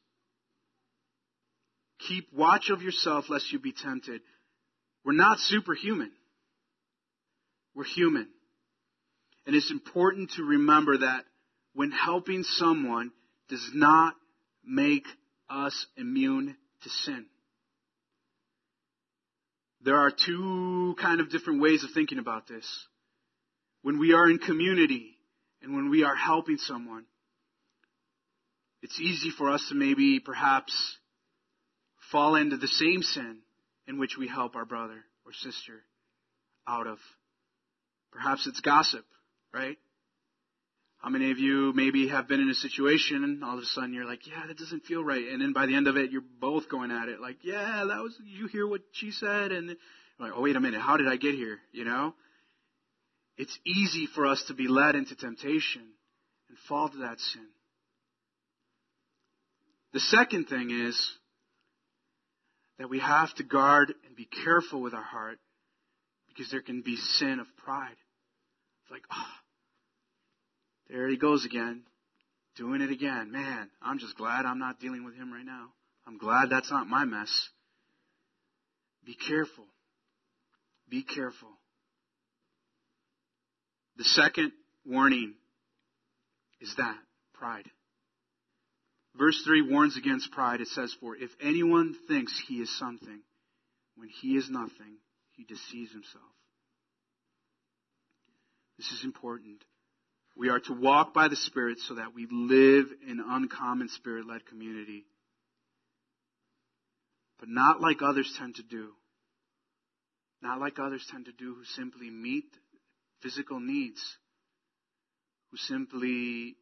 Keep 2.09 2.33
watch 2.33 2.71
of 2.71 2.83
yourself 2.83 3.27
lest 3.29 3.53
you 3.53 3.59
be 3.59 3.73
tempted. 3.73 4.23
We're 5.05 5.13
not 5.13 5.39
superhuman. 5.39 6.13
We're 7.75 7.85
human. 7.85 8.29
And 9.47 9.55
it's 9.55 9.71
important 9.71 10.31
to 10.37 10.43
remember 10.43 10.99
that 10.99 11.25
when 11.75 11.91
helping 11.91 12.43
someone 12.43 13.13
does 13.49 13.71
not 13.75 14.15
make 14.65 15.05
us 15.51 15.87
immune 15.97 16.57
to 16.83 16.89
sin. 16.89 17.27
There 19.85 19.99
are 19.99 20.11
two 20.11 20.95
kind 21.01 21.21
of 21.21 21.31
different 21.31 21.61
ways 21.61 21.85
of 21.85 21.91
thinking 21.91 22.19
about 22.19 22.47
this. 22.47 22.67
When 23.83 23.99
we 23.99 24.13
are 24.13 24.29
in 24.31 24.39
community 24.39 25.17
and 25.61 25.75
when 25.75 25.91
we 25.91 26.05
are 26.05 26.15
helping 26.15 26.59
someone, 26.59 27.05
it's 28.81 29.01
easy 29.01 29.31
for 29.31 29.51
us 29.51 29.67
to 29.69 29.75
maybe 29.75 30.21
perhaps 30.21 30.73
fall 32.11 32.37
into 32.37 32.57
the 32.57 32.69
same 32.69 33.03
sin 33.03 33.39
in 33.87 33.99
which 33.99 34.17
we 34.19 34.29
help 34.29 34.55
our 34.55 34.65
brother 34.65 35.05
or 35.25 35.33
sister 35.33 35.83
out 36.67 36.87
of. 36.87 36.99
Perhaps 38.13 38.47
it's 38.47 38.61
gossip 38.61 39.05
right? 39.53 39.77
How 41.03 41.11
many 41.11 41.33
of 41.33 41.39
you 41.41 41.73
maybe 41.75 42.09
have 42.09 42.29
been 42.29 42.41
in 42.41 42.49
a 42.49 42.55
situation 42.55 43.25
and 43.25 43.43
all 43.43 43.59
of 43.59 43.63
a 43.65 43.67
sudden 43.67 43.93
you're 43.93 44.07
like, 44.07 44.25
yeah, 44.25 44.47
that 44.47 44.57
doesn't 44.57 44.85
feel 44.85 45.03
right. 45.03 45.27
And 45.29 45.43
then 45.43 45.53
by 45.53 45.67
the 45.67 45.75
end 45.75 45.89
of 45.89 45.97
it, 45.97 46.13
you're 46.13 46.23
both 46.41 46.69
going 46.69 46.93
at 46.93 47.09
it 47.09 47.21
like, 47.21 47.39
yeah, 47.43 47.85
that 47.89 48.03
was, 48.03 48.17
you 48.25 48.47
hear 48.47 48.69
what 48.69 48.83
she 48.93 49.11
said? 49.11 49.51
And 49.51 49.77
like, 50.21 50.31
oh, 50.35 50.43
wait 50.43 50.55
a 50.55 50.61
minute. 50.61 50.81
How 50.81 50.97
did 50.97 51.09
I 51.09 51.17
get 51.17 51.35
here? 51.35 51.59
You 51.73 51.85
know? 51.85 52.15
It's 53.37 53.59
easy 53.67 54.07
for 54.15 54.27
us 54.27 54.45
to 54.47 54.55
be 54.55 54.69
led 54.69 54.95
into 54.95 55.17
temptation 55.17 55.83
and 56.49 56.59
fall 56.69 56.89
to 56.89 56.99
that 56.99 57.19
sin. 57.19 57.49
The 59.93 60.01
second 60.01 60.45
thing 60.45 60.71
is 60.71 61.13
that 62.79 62.89
we 62.89 63.01
have 63.01 63.35
to 63.35 63.43
guard 63.43 63.93
and 64.07 64.15
be 64.15 64.29
careful 64.45 64.81
with 64.81 64.95
our 64.95 65.03
heart 65.03 65.39
because 66.29 66.49
there 66.53 66.63
can 66.63 66.83
be 66.83 66.97
sin 66.97 67.41
of 67.41 67.47
pride. 67.65 67.97
It's 68.83 68.93
like, 68.93 69.03
oh, 69.13 69.42
there 70.93 71.09
he 71.09 71.17
goes 71.17 71.47
again, 71.47 71.83
doing 72.57 72.83
it 72.83 72.91
again. 72.91 73.33
Man, 73.33 73.71
I'm 73.81 73.99
just 73.99 74.17
glad 74.17 74.45
I'm 74.45 74.59
not 74.59 74.79
dealing 74.79 75.05
with 75.05 75.15
him 75.15 75.33
right 75.33 75.45
now. 75.45 75.69
I'm 76.07 76.19
glad 76.19 76.51
that's 76.51 76.71
not 76.71 76.87
my 76.87 77.07
mess. 77.07 77.49
Be 79.05 79.15
careful. 79.15 79.65
Be 80.91 81.03
careful. 81.03 81.49
The 83.97 84.05
second 84.05 84.53
warning 84.85 85.35
is 86.61 86.75
that 86.77 86.99
pride. 87.33 87.71
Verse 89.17 89.43
3 89.47 89.63
warns 89.71 89.97
against 89.97 90.31
pride. 90.31 90.61
It 90.61 90.69
says, 90.69 90.95
For 91.01 91.17
if 91.17 91.31
anyone 91.41 91.95
thinks 92.07 92.39
he 92.47 92.57
is 92.57 92.79
something 92.79 93.21
when 93.97 94.09
he 94.21 94.37
is 94.37 94.51
nothing, 94.51 94.99
he 95.33 95.45
deceives 95.45 95.93
himself. 95.93 96.25
This 98.77 98.91
is 98.93 99.05
important. 99.05 99.63
We 100.37 100.49
are 100.49 100.61
to 100.61 100.73
walk 100.73 101.13
by 101.13 101.29
the 101.29 101.37
Spirit 101.37 101.79
so 101.81 101.95
that 101.95 102.15
we 102.15 102.27
live 102.31 102.87
in 103.07 103.21
uncommon 103.21 103.89
Spirit 103.89 104.27
led 104.27 104.47
community. 104.47 105.05
But 107.39 107.49
not 107.49 107.81
like 107.81 108.03
others 108.03 108.33
tend 108.39 108.57
to 108.57 108.63
do. 108.63 108.93
Not 110.41 110.59
like 110.61 110.79
others 110.79 111.07
tend 111.11 111.27
to 111.27 111.33
do 111.33 111.55
who 111.55 111.65
simply 111.65 112.11
meet 112.11 112.47
physical 113.21 113.61
needs, 113.61 114.01
who 115.51 115.57
simply, 115.57 116.57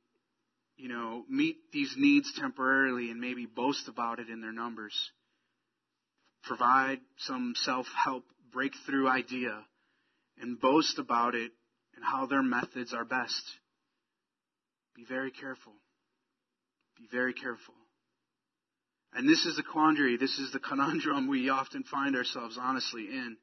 you 0.77 0.89
know, 0.89 1.25
meet 1.29 1.57
these 1.73 1.95
needs 1.97 2.33
temporarily 2.39 3.11
and 3.11 3.21
maybe 3.21 3.47
boast 3.47 3.89
about 3.89 4.19
it 4.19 4.29
in 4.29 4.41
their 4.41 4.53
numbers. 4.53 4.95
Provide 6.45 7.01
some 7.19 7.55
self 7.57 7.87
help 8.05 8.25
breakthrough 8.53 9.09
idea 9.09 9.65
and 10.41 10.61
boast 10.61 10.99
about 10.99 11.35
it 11.35 11.53
and 11.95 12.05
how 12.05 12.27
their 12.27 12.43
methods 12.43 12.93
are 12.93 13.05
best. 13.05 13.43
Be 14.95 15.05
very 15.05 15.31
careful. 15.31 15.73
Be 16.99 17.07
very 17.11 17.33
careful. 17.33 17.75
And 19.13 19.29
this 19.29 19.45
is 19.45 19.57
the 19.57 19.63
quandary, 19.63 20.17
this 20.17 20.39
is 20.39 20.53
the 20.53 20.61
conundrum 20.69 21.29
we 21.29 21.49
often 21.49 21.83
find 21.85 22.17
ourselves 22.17 22.59
honestly 22.61 23.07
in 23.07 23.37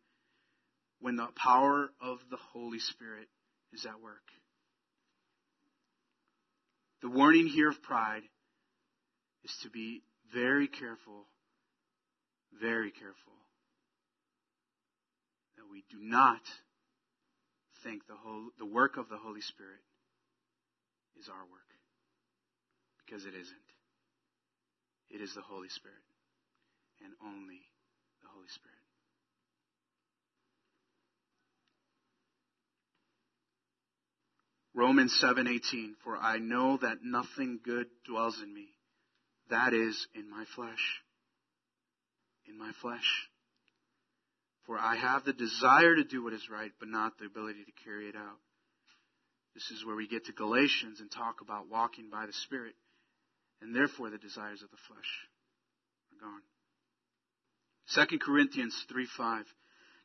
when 1.00 1.16
the 1.16 1.28
power 1.36 1.90
of 2.02 2.20
the 2.30 2.38
Holy 2.54 2.80
Spirit 2.80 3.28
is 3.74 3.86
at 3.86 4.02
work. 4.02 4.24
The 7.02 7.10
warning 7.10 7.48
here 7.48 7.70
of 7.70 7.82
pride 7.84 8.24
is 9.44 9.56
to 9.64 9.70
be 9.70 10.02
very 10.34 10.68
careful, 10.68 11.28
very 12.60 12.92
careful 12.92 13.34
that 15.58 15.66
we 15.72 15.84
do 15.92 15.98
not 16.02 16.42
think 17.84 18.08
the, 18.08 18.16
whole, 18.16 18.50
the 18.58 18.66
work 18.66 18.98
of 18.98 19.10
the 19.10 19.18
Holy 19.18 19.42
Spirit 19.42 19.80
is 21.20 21.30
our 21.30 21.46
work. 21.52 21.70
Because 23.06 23.26
it 23.26 23.34
isn't. 23.34 23.70
It 25.10 25.22
is 25.22 25.34
the 25.34 25.42
Holy 25.42 25.70
Spirit. 25.70 26.04
And 27.04 27.14
only 27.24 27.62
the 28.22 28.28
Holy 28.34 28.50
Spirit. 28.50 28.78
Romans 34.74 35.18
7:18 35.24 35.96
For 36.04 36.18
I 36.18 36.38
know 36.38 36.78
that 36.78 37.04
nothing 37.04 37.60
good 37.64 37.88
dwells 38.06 38.40
in 38.42 38.54
me 38.54 38.70
that 39.50 39.74
is 39.74 40.08
in 40.14 40.30
my 40.30 40.46
flesh 40.56 41.02
in 42.48 42.58
my 42.58 42.72
flesh 42.82 43.30
for 44.66 44.78
I 44.78 44.96
have 44.96 45.26
the 45.26 45.34
desire 45.34 45.96
to 45.96 46.04
do 46.04 46.24
what 46.24 46.34
is 46.34 46.48
right 46.50 46.72
but 46.80 46.90
not 46.90 47.18
the 47.18 47.26
ability 47.26 47.64
to 47.66 47.84
carry 47.84 48.08
it 48.08 48.16
out 48.16 48.40
this 49.58 49.72
is 49.72 49.84
where 49.84 49.96
we 49.96 50.08
get 50.08 50.26
to 50.26 50.34
Galatians 50.34 51.00
and 51.00 51.10
talk 51.10 51.42
about 51.42 51.68
walking 51.68 52.12
by 52.12 52.28
the 52.28 52.34
spirit 52.46 52.76
and 53.60 53.76
therefore 53.76 54.12
the 54.12 54.20
desires 54.20 54.62
of 54.62 54.70
the 54.70 54.78
flesh 54.88 55.12
are 56.14 56.22
gone 56.22 56.46
2 58.08 58.20
Corinthians 58.20 58.86
3:5 58.94 59.46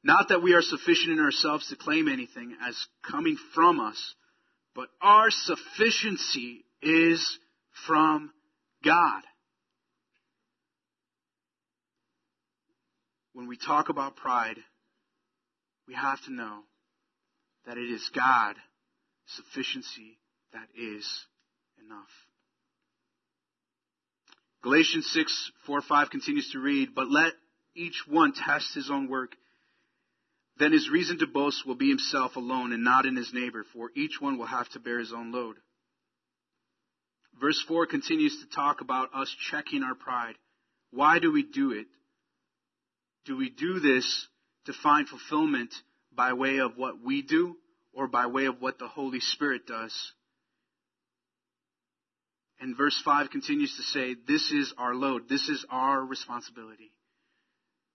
Not 0.02 0.30
that 0.30 0.42
we 0.42 0.54
are 0.54 0.62
sufficient 0.62 1.12
in 1.12 1.20
ourselves 1.20 1.68
to 1.68 1.76
claim 1.76 2.08
anything 2.08 2.56
as 2.66 2.86
coming 3.02 3.36
from 3.54 3.78
us 3.78 4.14
but 4.74 4.88
our 5.02 5.30
sufficiency 5.30 6.64
is 6.80 7.38
from 7.86 8.32
God. 8.82 9.22
When 13.34 13.46
we 13.46 13.56
talk 13.56 13.88
about 13.90 14.16
pride, 14.16 14.56
we 15.86 15.94
have 15.94 16.22
to 16.24 16.32
know 16.32 16.60
that 17.66 17.76
it 17.76 17.90
is 17.90 18.10
God 18.14 18.56
sufficiency 19.36 20.18
that 20.52 20.68
is 20.76 21.06
enough. 21.84 22.10
Galatians 24.62 25.10
6, 25.12 25.50
4, 25.66 25.82
5 25.82 26.10
continues 26.10 26.50
to 26.52 26.60
read, 26.60 26.94
But 26.94 27.10
let 27.10 27.32
each 27.74 28.04
one 28.06 28.32
test 28.32 28.74
his 28.74 28.90
own 28.90 29.08
work 29.08 29.32
then 30.58 30.72
his 30.72 30.90
reason 30.90 31.18
to 31.18 31.26
boast 31.26 31.66
will 31.66 31.74
be 31.74 31.88
himself 31.88 32.36
alone 32.36 32.72
and 32.72 32.84
not 32.84 33.06
in 33.06 33.16
his 33.16 33.32
neighbor, 33.32 33.64
for 33.72 33.90
each 33.96 34.20
one 34.20 34.38
will 34.38 34.46
have 34.46 34.68
to 34.70 34.80
bear 34.80 34.98
his 34.98 35.12
own 35.12 35.32
load. 35.32 35.56
Verse 37.40 37.60
4 37.66 37.86
continues 37.86 38.38
to 38.40 38.54
talk 38.54 38.80
about 38.80 39.14
us 39.14 39.34
checking 39.50 39.82
our 39.82 39.94
pride. 39.94 40.34
Why 40.90 41.18
do 41.18 41.32
we 41.32 41.42
do 41.42 41.72
it? 41.72 41.86
Do 43.24 43.36
we 43.36 43.48
do 43.48 43.80
this 43.80 44.28
to 44.66 44.72
find 44.72 45.08
fulfillment 45.08 45.74
by 46.14 46.34
way 46.34 46.58
of 46.58 46.76
what 46.76 47.00
we 47.02 47.22
do 47.22 47.56
or 47.92 48.06
by 48.06 48.26
way 48.26 48.46
of 48.46 48.60
what 48.60 48.78
the 48.78 48.88
Holy 48.88 49.20
Spirit 49.20 49.66
does? 49.66 50.12
And 52.60 52.76
verse 52.76 53.00
5 53.04 53.30
continues 53.30 53.76
to 53.76 53.82
say, 53.82 54.14
This 54.26 54.52
is 54.52 54.72
our 54.78 54.94
load. 54.94 55.28
This 55.28 55.48
is 55.48 55.64
our 55.70 56.00
responsibility 56.00 56.92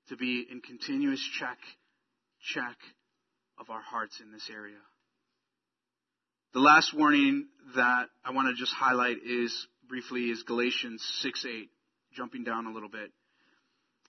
to 0.10 0.18
be 0.18 0.46
in 0.50 0.62
continuous 0.62 1.22
check 1.40 1.58
check 2.54 2.78
of 3.60 3.70
our 3.70 3.82
hearts 3.82 4.20
in 4.20 4.32
this 4.32 4.50
area. 4.52 4.78
The 6.54 6.60
last 6.60 6.94
warning 6.94 7.48
that 7.76 8.06
I 8.26 8.32
want 8.32 8.48
to 8.50 8.60
just 8.60 8.74
highlight 8.74 9.18
is 9.26 9.68
briefly 9.88 10.26
is 10.26 10.44
Galatians 10.44 11.04
6 11.22 11.46
8, 11.46 11.70
jumping 12.14 12.44
down 12.44 12.66
a 12.66 12.72
little 12.72 12.90
bit. 12.90 13.12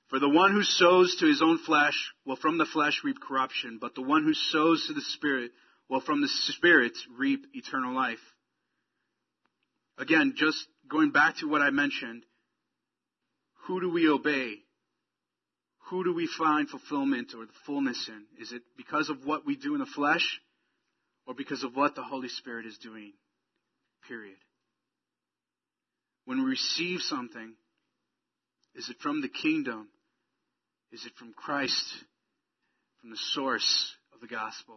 For 0.09 0.18
the 0.18 0.29
one 0.29 0.53
who 0.53 0.62
sows 0.62 1.16
to 1.16 1.27
his 1.27 1.42
own 1.42 1.59
flesh 1.59 2.12
will 2.24 2.37
from 2.37 2.59
the 2.59 2.64
flesh 2.64 3.03
reap 3.05 3.20
corruption, 3.20 3.79
but 3.81 3.94
the 3.94 4.03
one 4.03 4.24
who 4.24 4.35
sows 4.35 4.87
to 4.87 4.94
the 4.94 5.03
Spirit 5.03 5.51
will 5.88 6.01
from 6.01 6.20
the 6.20 6.29
Spirit 6.29 6.92
reap 7.16 7.46
eternal 7.55 7.94
life. 7.94 8.18
Again, 9.96 10.35
just 10.37 10.66
going 10.88 11.11
back 11.11 11.37
to 11.38 11.48
what 11.48 11.62
I 11.62 11.70
mentioned, 11.70 12.24
who 13.66 13.81
do 13.81 13.90
we 13.90 14.09
obey? 14.09 14.62
who 15.88 16.05
do 16.05 16.12
we 16.12 16.29
find 16.38 16.68
fulfillment 16.68 17.33
or 17.35 17.46
the 17.46 17.53
fullness 17.66 18.09
in? 18.09 18.24
Is 18.40 18.53
it 18.53 18.62
because 18.77 19.09
of 19.09 19.24
what 19.24 19.46
we 19.46 19.57
do 19.57 19.74
in 19.74 19.81
the 19.81 19.87
flesh 19.87 20.40
or 21.27 21.35
because 21.35 21.64
of 21.64 21.74
what 21.74 21.94
the 21.94 22.03
Holy 22.03 22.29
Spirit 22.29 22.66
is 22.66 22.77
doing? 22.79 23.12
Period. 24.07 24.37
When 26.27 26.44
we 26.44 26.51
receive 26.51 27.01
something, 27.01 27.55
is 28.74 28.88
it 28.90 28.98
from 29.01 29.22
the 29.22 29.29
kingdom? 29.29 29.88
Is 30.92 31.05
it 31.07 31.12
from 31.18 31.33
Christ, 31.33 32.05
from 33.01 33.11
the 33.11 33.18
source 33.33 33.94
of 34.14 34.20
the 34.20 34.27
gospel? 34.27 34.77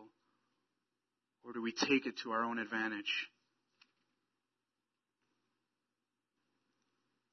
Or 1.43 1.54
do 1.54 1.62
we 1.62 1.71
take 1.71 2.06
it 2.06 2.17
to 2.23 2.32
our 2.32 2.43
own 2.43 2.60
advantage? 2.60 3.27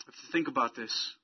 I 0.02 0.06
have 0.06 0.14
to 0.14 0.32
think 0.32 0.48
about 0.48 0.74
this. 0.74 1.14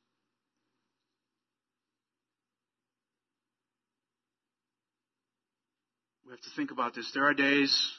We 6.26 6.32
have 6.32 6.40
to 6.40 6.50
think 6.56 6.70
about 6.70 6.94
this. 6.94 7.10
There 7.12 7.24
are 7.24 7.34
days 7.34 7.92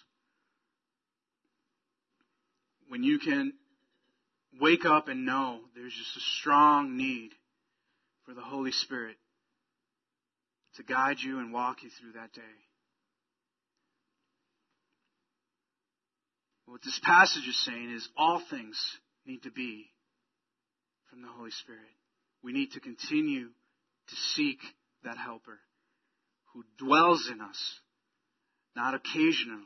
when 2.88 3.04
you 3.04 3.20
can 3.20 3.54
wake 4.60 4.86
up 4.86 5.08
and 5.08 5.26
know 5.26 5.60
there's 5.76 5.94
just 5.94 6.18
a 6.18 6.22
strong 6.40 6.98
need 6.98 7.32
for 8.26 8.34
the 8.34 8.42
Holy 8.42 8.72
Spirit 8.72 9.18
to 10.78 10.84
guide 10.84 11.18
you 11.20 11.40
and 11.40 11.54
walk 11.54 11.84
you 11.84 11.90
through 11.90 12.14
that 12.14 12.34
day. 12.34 12.42
What 16.66 16.82
this 16.84 17.00
passage 17.04 17.48
is 17.48 17.64
saying 17.64 17.92
is 17.94 18.08
all 18.18 18.42
things 18.50 18.78
need 19.26 19.44
to 19.44 19.52
be 19.52 19.86
from 21.10 21.22
the 21.22 21.28
Holy 21.28 21.52
Spirit. 21.52 21.82
We 22.44 22.54
need 22.54 22.72
to 22.72 22.80
continue 22.80 23.48
to 23.48 24.16
seek 24.34 24.60
that 25.04 25.18
helper 25.18 25.60
who 26.54 26.64
dwells 26.78 27.30
in 27.32 27.42
us 27.42 27.80
not 28.76 28.94
occasionally, 28.94 29.62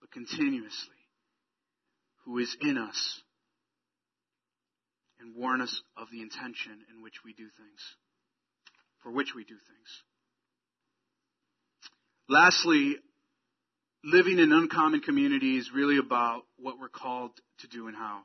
but 0.00 0.10
continuously, 0.10 0.96
who 2.24 2.38
is 2.38 2.54
in 2.60 2.76
us 2.76 3.20
and 5.20 5.34
warn 5.34 5.60
us 5.60 5.82
of 5.96 6.08
the 6.12 6.20
intention 6.20 6.84
in 6.94 7.02
which 7.02 7.24
we 7.24 7.32
do 7.32 7.44
things, 7.44 7.80
for 9.02 9.10
which 9.10 9.34
we 9.34 9.44
do 9.44 9.54
things. 9.54 10.02
Lastly, 12.28 12.96
living 14.04 14.38
in 14.38 14.52
uncommon 14.52 15.00
community 15.00 15.56
is 15.56 15.72
really 15.72 15.98
about 15.98 16.42
what 16.58 16.78
we're 16.78 16.88
called 16.88 17.32
to 17.60 17.68
do 17.68 17.88
and 17.88 17.96
how. 17.96 18.24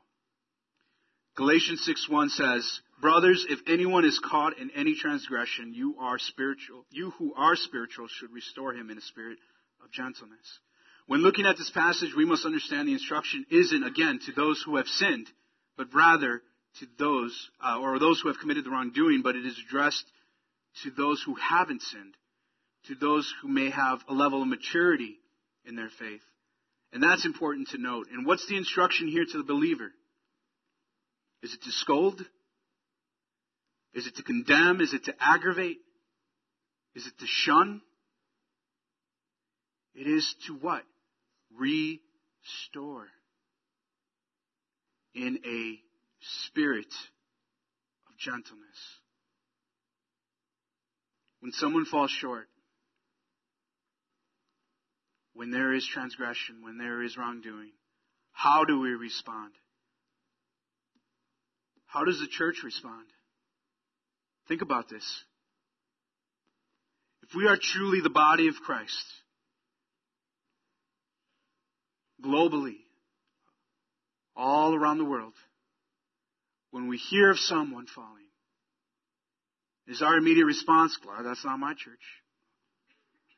Galatians 1.36 1.84
6:1 1.84 2.30
says, 2.30 2.80
"Brothers, 3.00 3.44
if 3.48 3.60
anyone 3.66 4.04
is 4.04 4.20
caught 4.20 4.56
in 4.56 4.70
any 4.70 4.94
transgression, 4.94 5.74
you 5.74 5.96
are 5.98 6.18
spiritual. 6.18 6.86
You 6.90 7.10
who 7.12 7.34
are 7.34 7.56
spiritual 7.56 8.06
should 8.06 8.32
restore 8.32 8.72
him 8.72 8.88
in 8.88 8.98
a 8.98 9.00
spirit 9.00 9.40
of 9.82 9.90
gentleness. 9.90 10.60
When 11.06 11.22
looking 11.22 11.44
at 11.44 11.56
this 11.56 11.70
passage, 11.70 12.14
we 12.14 12.24
must 12.24 12.46
understand 12.46 12.86
the 12.86 12.92
instruction 12.92 13.44
isn't, 13.50 13.82
again, 13.82 14.20
to 14.20 14.32
those 14.32 14.62
who 14.62 14.76
have 14.76 14.88
sinned, 14.88 15.30
but 15.76 15.92
rather 15.92 16.42
to 16.78 16.86
those, 16.98 17.50
uh, 17.60 17.78
or 17.80 17.98
those 17.98 18.20
who 18.20 18.28
have 18.28 18.38
committed 18.38 18.64
the 18.64 18.70
wrongdoing, 18.70 19.22
but 19.22 19.36
it 19.36 19.44
is 19.44 19.58
addressed 19.58 20.10
to 20.82 20.90
those 20.92 21.20
who 21.22 21.34
haven't 21.34 21.82
sinned, 21.82 22.16
to 22.84 22.94
those 22.94 23.30
who 23.42 23.48
may 23.48 23.70
have 23.70 24.04
a 24.08 24.14
level 24.14 24.40
of 24.40 24.48
maturity 24.48 25.20
in 25.66 25.76
their 25.76 25.90
faith. 25.98 26.22
And 26.92 27.02
that's 27.02 27.24
important 27.26 27.68
to 27.68 27.78
note. 27.78 28.06
And 28.12 28.26
what's 28.26 28.46
the 28.46 28.56
instruction 28.56 29.08
here 29.08 29.24
to 29.24 29.38
the 29.38 29.44
believer? 29.44 29.90
Is 31.42 31.52
it 31.52 31.62
to 31.62 31.72
scold? 31.72 32.24
Is 33.94 34.06
it 34.06 34.16
to 34.16 34.22
condemn? 34.22 34.80
Is 34.80 34.92
it 34.92 35.04
to 35.04 35.14
aggravate? 35.20 35.78
Is 36.94 37.06
it 37.06 37.18
to 37.18 37.26
shun? 37.26 37.80
It 39.94 40.06
is 40.06 40.34
to 40.46 40.54
what? 40.54 40.82
Restore. 41.56 43.06
In 45.14 45.38
a 45.44 45.78
spirit 46.46 46.92
of 48.08 48.18
gentleness. 48.18 48.78
When 51.40 51.52
someone 51.52 51.84
falls 51.84 52.10
short, 52.10 52.48
when 55.34 55.50
there 55.50 55.74
is 55.74 55.86
transgression, 55.86 56.62
when 56.62 56.78
there 56.78 57.02
is 57.02 57.16
wrongdoing, 57.16 57.72
how 58.32 58.64
do 58.64 58.80
we 58.80 58.90
respond? 58.90 59.52
How 61.86 62.04
does 62.04 62.20
the 62.20 62.26
church 62.26 62.62
respond? 62.64 63.06
Think 64.48 64.62
about 64.62 64.88
this. 64.88 65.04
If 67.22 67.34
we 67.34 67.46
are 67.46 67.56
truly 67.60 68.00
the 68.00 68.10
body 68.10 68.48
of 68.48 68.54
Christ, 68.56 69.04
globally, 72.22 72.76
all 74.36 74.74
around 74.74 74.98
the 74.98 75.04
world, 75.04 75.34
when 76.70 76.88
we 76.88 76.96
hear 76.96 77.30
of 77.30 77.38
someone 77.38 77.86
falling, 77.86 78.10
is 79.86 80.02
our 80.02 80.16
immediate 80.16 80.46
response, 80.46 80.96
Glad 81.02 81.24
that's 81.24 81.44
not 81.44 81.58
my 81.58 81.74
church. 81.74 82.00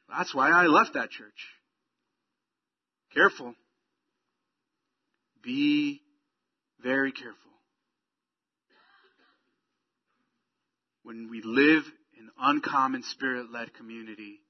That's 0.08 0.34
why 0.34 0.50
I 0.50 0.66
left 0.66 0.94
that 0.94 1.10
church. 1.10 1.55
Careful. 3.14 3.54
Be 5.42 6.00
very 6.82 7.12
careful. 7.12 7.36
When 11.02 11.28
we 11.30 11.40
live 11.42 11.84
in 12.18 12.28
uncommon 12.38 13.02
spirit 13.04 13.50
led 13.52 13.72
community, 13.74 14.40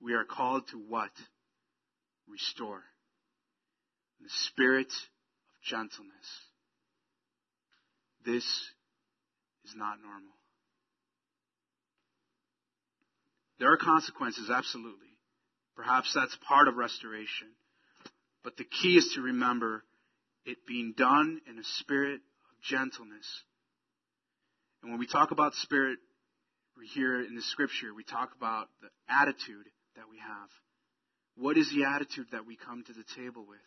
we 0.00 0.14
are 0.14 0.24
called 0.24 0.62
to 0.68 0.78
what? 0.78 1.10
Restore. 2.28 2.82
The 4.20 4.30
spirit 4.46 4.86
of 4.86 5.62
gentleness. 5.64 6.28
This 8.24 8.44
is 9.64 9.74
not 9.76 9.98
normal. 10.00 10.32
There 13.58 13.72
are 13.72 13.76
consequences, 13.76 14.50
absolutely. 14.50 15.08
Perhaps 15.76 16.12
that's 16.14 16.36
part 16.46 16.68
of 16.68 16.76
restoration. 16.76 17.48
But 18.44 18.56
the 18.56 18.64
key 18.64 18.96
is 18.96 19.12
to 19.14 19.22
remember 19.22 19.82
it 20.44 20.66
being 20.66 20.94
done 20.96 21.40
in 21.48 21.58
a 21.58 21.64
spirit 21.78 22.20
of 22.20 22.62
gentleness. 22.62 23.26
And 24.82 24.92
when 24.92 25.00
we 25.00 25.06
talk 25.06 25.30
about 25.30 25.54
spirit 25.54 25.98
we 26.76 26.86
hear 26.88 27.22
in 27.22 27.34
the 27.34 27.42
scripture, 27.42 27.94
we 27.94 28.04
talk 28.04 28.30
about 28.36 28.68
the 28.82 28.88
attitude 29.08 29.66
that 29.96 30.04
we 30.10 30.18
have. 30.18 30.48
What 31.36 31.56
is 31.56 31.70
the 31.70 31.84
attitude 31.84 32.26
that 32.32 32.46
we 32.46 32.56
come 32.56 32.84
to 32.84 32.92
the 32.92 33.04
table 33.16 33.44
with? 33.48 33.58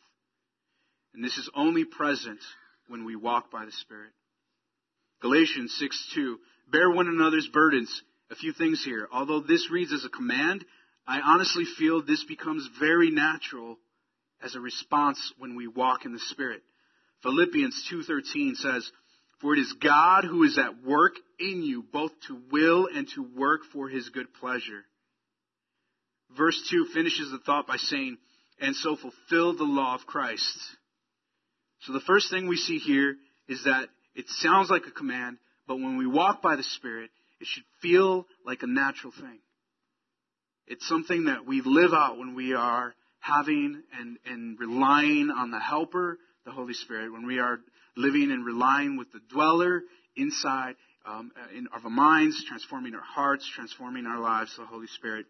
And 1.13 1.23
this 1.23 1.37
is 1.37 1.49
only 1.55 1.85
present 1.85 2.39
when 2.87 3.05
we 3.05 3.15
walk 3.15 3.51
by 3.51 3.65
the 3.65 3.71
Spirit. 3.71 4.11
Galatians 5.21 5.75
6 5.79 6.11
2. 6.15 6.37
Bear 6.69 6.91
one 6.91 7.07
another's 7.07 7.49
burdens. 7.51 8.01
A 8.29 8.35
few 8.35 8.51
things 8.51 8.83
here. 8.83 9.07
Although 9.11 9.39
this 9.39 9.69
reads 9.71 9.93
as 9.93 10.03
a 10.03 10.09
command, 10.09 10.65
I 11.07 11.21
honestly 11.21 11.63
feel 11.63 12.01
this 12.01 12.25
becomes 12.25 12.69
very 12.79 13.09
natural 13.09 13.77
as 14.43 14.55
a 14.55 14.59
response 14.59 15.33
when 15.37 15.55
we 15.55 15.67
walk 15.67 16.05
in 16.05 16.13
the 16.13 16.19
Spirit. 16.19 16.61
Philippians 17.23 17.89
2.13 17.91 18.55
says, 18.55 18.91
For 19.41 19.53
it 19.53 19.59
is 19.59 19.73
God 19.73 20.23
who 20.23 20.43
is 20.43 20.57
at 20.57 20.83
work 20.83 21.13
in 21.39 21.63
you, 21.63 21.83
both 21.91 22.11
to 22.27 22.39
will 22.51 22.87
and 22.93 23.07
to 23.15 23.27
work 23.35 23.61
for 23.73 23.89
his 23.89 24.09
good 24.09 24.33
pleasure. 24.39 24.85
Verse 26.35 26.67
2 26.69 26.87
finishes 26.93 27.31
the 27.31 27.39
thought 27.39 27.67
by 27.67 27.77
saying, 27.77 28.17
And 28.59 28.75
so 28.75 28.95
fulfill 28.95 29.55
the 29.55 29.63
law 29.63 29.95
of 29.95 30.05
Christ. 30.05 30.57
So 31.81 31.93
the 31.93 31.99
first 32.01 32.29
thing 32.29 32.47
we 32.47 32.57
see 32.57 32.77
here 32.79 33.15
is 33.47 33.63
that 33.63 33.87
it 34.15 34.25
sounds 34.29 34.69
like 34.69 34.85
a 34.87 34.91
command, 34.91 35.37
but 35.67 35.75
when 35.75 35.97
we 35.97 36.07
walk 36.07 36.41
by 36.41 36.55
the 36.55 36.63
Spirit, 36.63 37.11
it 37.39 37.47
should 37.47 37.63
feel 37.81 38.25
like 38.45 38.63
a 38.63 38.67
natural 38.67 39.13
thing. 39.13 39.39
It's 40.65 40.87
something 40.87 41.25
that 41.25 41.45
we 41.45 41.61
live 41.63 41.93
out 41.93 42.17
when 42.17 42.35
we 42.35 42.53
are 42.53 42.93
having 43.27 43.81
and, 43.99 44.17
and 44.25 44.59
relying 44.59 45.29
on 45.29 45.51
the 45.51 45.59
helper, 45.59 46.17
the 46.45 46.51
Holy 46.51 46.73
Spirit, 46.73 47.11
when 47.11 47.25
we 47.25 47.39
are 47.39 47.59
living 47.95 48.31
and 48.31 48.45
relying 48.45 48.97
with 48.97 49.11
the 49.11 49.19
dweller 49.31 49.81
inside 50.15 50.75
um, 51.05 51.31
in 51.55 51.67
our 51.71 51.89
minds, 51.89 52.43
transforming 52.47 52.93
our 52.93 53.01
hearts, 53.01 53.49
transforming 53.55 54.05
our 54.05 54.19
lives, 54.19 54.55
the 54.57 54.65
Holy 54.65 54.87
Spirit. 54.87 55.25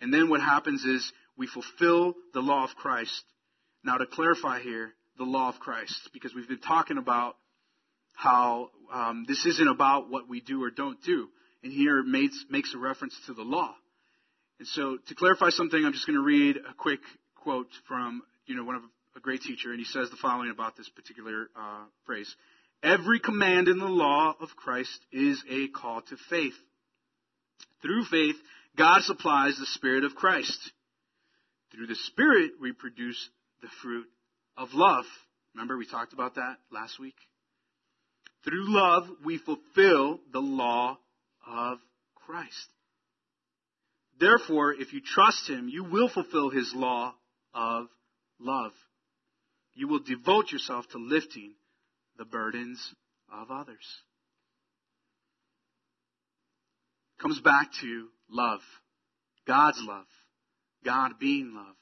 And 0.00 0.12
then 0.12 0.28
what 0.28 0.40
happens 0.40 0.84
is 0.84 1.12
we 1.36 1.46
fulfill 1.46 2.14
the 2.34 2.40
law 2.40 2.64
of 2.64 2.70
Christ. 2.76 3.24
Now, 3.84 3.98
to 3.98 4.06
clarify 4.06 4.60
here, 4.60 4.92
the 5.18 5.24
law 5.24 5.48
of 5.48 5.58
Christ, 5.60 6.10
because 6.12 6.34
we've 6.34 6.48
been 6.48 6.60
talking 6.60 6.98
about 6.98 7.36
how 8.14 8.70
um, 8.92 9.24
this 9.26 9.44
isn't 9.46 9.68
about 9.68 10.10
what 10.10 10.28
we 10.28 10.40
do 10.40 10.62
or 10.62 10.70
don't 10.70 11.02
do. 11.02 11.28
And 11.62 11.72
here 11.72 11.98
it 11.98 12.06
makes, 12.06 12.44
makes 12.50 12.74
a 12.74 12.78
reference 12.78 13.14
to 13.26 13.34
the 13.34 13.42
law. 13.42 13.74
And 14.58 14.68
so 14.68 14.98
to 15.08 15.14
clarify 15.14 15.50
something, 15.50 15.82
I'm 15.84 15.92
just 15.92 16.06
going 16.06 16.18
to 16.18 16.24
read 16.24 16.56
a 16.56 16.74
quick 16.74 17.00
quote 17.36 17.70
from, 17.88 18.22
you 18.46 18.54
know, 18.54 18.64
one 18.64 18.76
of 18.76 18.82
a 19.16 19.20
great 19.20 19.42
teacher, 19.42 19.70
and 19.70 19.78
he 19.78 19.84
says 19.84 20.10
the 20.10 20.16
following 20.16 20.50
about 20.50 20.76
this 20.76 20.88
particular 20.88 21.48
uh, 21.56 21.84
phrase. 22.06 22.34
Every 22.82 23.20
command 23.20 23.68
in 23.68 23.78
the 23.78 23.84
law 23.84 24.34
of 24.40 24.56
Christ 24.56 24.98
is 25.12 25.42
a 25.48 25.68
call 25.68 26.02
to 26.02 26.16
faith. 26.30 26.54
Through 27.82 28.04
faith, 28.04 28.36
God 28.76 29.02
supplies 29.02 29.56
the 29.58 29.66
Spirit 29.66 30.04
of 30.04 30.14
Christ. 30.14 30.58
Through 31.72 31.86
the 31.86 31.94
Spirit, 31.94 32.52
we 32.60 32.72
produce 32.72 33.28
the 33.60 33.68
fruit 33.82 34.06
of 34.56 34.70
love. 34.72 35.04
Remember, 35.54 35.76
we 35.76 35.86
talked 35.86 36.12
about 36.12 36.36
that 36.36 36.56
last 36.70 36.98
week? 36.98 37.16
Through 38.44 38.74
love, 38.74 39.08
we 39.24 39.38
fulfill 39.38 40.20
the 40.32 40.40
law 40.40 40.98
of 41.46 41.78
Christ. 42.14 42.68
Therefore, 44.20 44.72
if 44.72 44.92
you 44.92 45.00
trust 45.00 45.48
Him, 45.48 45.68
you 45.68 45.84
will 45.84 46.08
fulfill 46.08 46.50
His 46.50 46.72
law 46.74 47.14
of 47.54 47.88
love. 48.38 48.72
You 49.74 49.88
will 49.88 50.00
devote 50.00 50.52
yourself 50.52 50.86
to 50.90 50.98
lifting 50.98 51.54
the 52.18 52.24
burdens 52.24 52.94
of 53.32 53.50
others. 53.50 53.86
Comes 57.20 57.40
back 57.40 57.68
to 57.80 58.08
love. 58.28 58.60
God's 59.46 59.80
love. 59.82 60.06
God 60.84 61.12
being 61.18 61.54
love. 61.54 61.76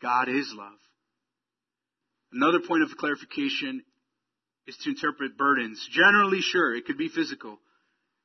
God 0.00 0.28
is 0.28 0.52
love. 0.54 0.78
Another 2.32 2.60
point 2.66 2.82
of 2.82 2.96
clarification 2.96 3.82
is 4.66 4.76
to 4.78 4.90
interpret 4.90 5.36
burdens. 5.36 5.86
Generally, 5.90 6.40
sure, 6.40 6.74
it 6.74 6.86
could 6.86 6.98
be 6.98 7.08
physical. 7.08 7.58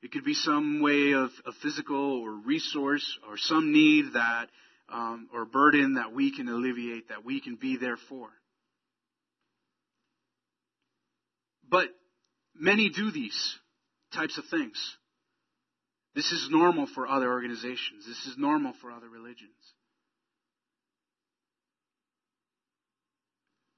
It 0.01 0.11
could 0.11 0.25
be 0.25 0.33
some 0.33 0.81
way 0.81 1.13
of, 1.13 1.29
of 1.45 1.53
physical 1.61 2.21
or 2.21 2.31
resource 2.31 3.19
or 3.29 3.37
some 3.37 3.71
need 3.71 4.13
that, 4.13 4.47
um, 4.89 5.29
or 5.33 5.45
burden 5.45 5.95
that 5.95 6.13
we 6.13 6.35
can 6.35 6.47
alleviate, 6.47 7.09
that 7.09 7.23
we 7.23 7.39
can 7.39 7.55
be 7.55 7.77
there 7.77 7.97
for. 8.09 8.29
But 11.69 11.89
many 12.55 12.89
do 12.89 13.11
these 13.11 13.57
types 14.13 14.37
of 14.37 14.45
things. 14.45 14.97
This 16.15 16.31
is 16.31 16.49
normal 16.51 16.87
for 16.87 17.07
other 17.07 17.31
organizations. 17.31 18.05
This 18.05 18.25
is 18.25 18.37
normal 18.37 18.73
for 18.81 18.91
other 18.91 19.07
religions. 19.07 19.51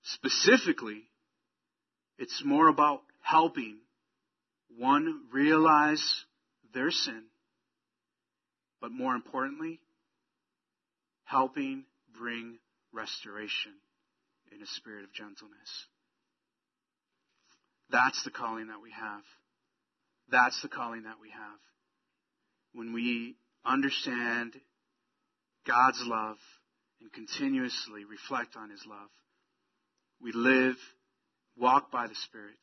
Specifically, 0.04 1.04
it's 2.18 2.42
more 2.44 2.68
about 2.70 3.02
helping 3.22 3.78
one 4.78 5.24
realize 5.32 6.04
their 6.74 6.92
sin, 6.92 7.24
but 8.82 8.92
more 8.92 9.16
importantly, 9.16 9.80
helping 11.26 11.86
bring 12.18 12.58
restoration 12.92 13.74
in 14.52 14.62
a 14.62 14.68
spirit 14.68 15.04
of 15.04 15.14
gentleness. 15.14 15.88
That's 17.90 18.24
the 18.24 18.32
calling 18.32 18.68
that 18.68 18.82
we 18.82 18.92
have. 18.92 19.24
That's 20.30 20.62
the 20.62 20.68
calling 20.68 21.04
that 21.04 21.20
we 21.22 21.30
have. 21.30 21.60
When 22.74 22.94
we 22.94 23.36
understand 23.66 24.54
God's 25.68 26.02
love 26.06 26.38
and 27.02 27.12
continuously 27.14 28.06
reflect 28.06 28.56
on 28.56 28.70
His 28.70 28.84
love, 28.88 29.10
we 30.22 30.32
live 30.32 30.76
walk 31.58 31.92
by 31.92 32.08
the 32.08 32.16
Spirit 32.16 32.58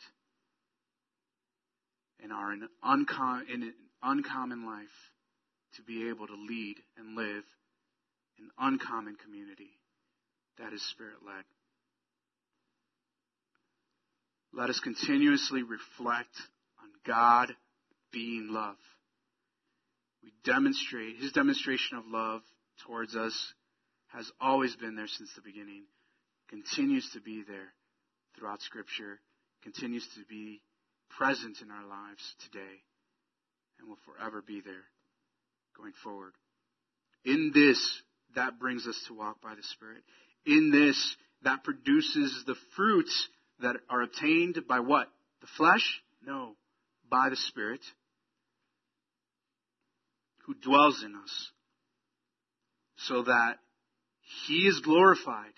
and 2.23 2.33
are 2.33 2.53
in, 2.53 2.69
uncom- 2.85 3.49
in 3.53 3.63
an 3.63 3.75
uncommon 4.03 4.67
life 4.67 4.89
to 5.77 5.83
be 5.83 6.09
able 6.09 6.27
to 6.27 6.35
lead 6.35 6.77
and 6.97 7.17
live 7.17 7.45
an 8.39 8.51
uncommon 8.59 9.17
community 9.17 9.71
that 10.59 10.73
is 10.73 10.83
Spirit 10.91 11.17
led. 11.27 11.45
Let 14.53 14.71
us 14.71 14.81
continuously 14.81 15.63
reflect 15.63 16.35
on 16.83 16.89
God 17.07 17.55
being 18.13 18.49
love. 18.51 18.77
We 20.23 20.33
demonstrate, 20.45 21.17
His 21.17 21.33
demonstration 21.33 21.99
of 21.99 22.05
love 22.07 22.43
towards 22.87 23.15
us 23.15 23.55
has 24.09 24.31
always 24.41 24.75
been 24.75 24.97
there 24.97 25.07
since 25.07 25.33
the 25.35 25.41
beginning, 25.41 25.85
continues 26.49 27.09
to 27.13 27.21
be 27.21 27.45
there 27.47 27.73
throughout 28.37 28.61
Scripture 28.63 29.21
continues 29.63 30.07
to 30.15 30.25
be 30.29 30.61
present 31.17 31.59
in 31.63 31.71
our 31.71 31.87
lives 31.87 32.35
today 32.51 32.83
and 33.79 33.89
will 33.89 33.99
forever 34.05 34.43
be 34.47 34.61
there 34.61 34.85
going 35.77 35.93
forward. 36.03 36.33
In 37.25 37.51
this, 37.55 38.03
that 38.35 38.59
brings 38.59 38.87
us 38.87 39.01
to 39.09 39.15
walk 39.15 39.43
by 39.43 39.55
the 39.55 39.63
Spirit. 39.63 40.03
In 40.47 40.71
this, 40.71 41.17
that 41.43 41.65
produces 41.65 42.45
the 42.47 42.57
fruits 42.77 43.29
that 43.61 43.77
are 43.89 44.03
obtained 44.03 44.59
by 44.69 44.81
what? 44.81 45.09
The 45.41 45.49
flesh? 45.57 46.01
No, 46.25 46.55
by 47.11 47.29
the 47.31 47.37
Spirit 47.37 47.81
who 50.47 50.55
dwells 50.55 51.03
in 51.05 51.15
us, 51.15 51.51
so 53.07 53.23
that 53.23 53.57
He 54.47 54.67
is 54.67 54.81
glorified 54.81 55.53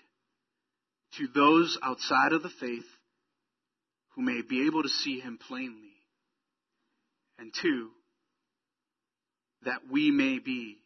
to 1.17 1.27
those 1.33 1.77
outside 1.81 2.33
of 2.33 2.43
the 2.43 2.51
faith 2.59 2.85
who 4.15 4.21
may 4.21 4.41
be 4.41 4.67
able 4.67 4.83
to 4.83 4.89
see 4.89 5.19
Him 5.19 5.37
plainly. 5.47 5.93
And 7.37 7.53
two, 7.53 7.89
that 9.63 9.81
we 9.91 10.11
may 10.11 10.39
be 10.39 10.77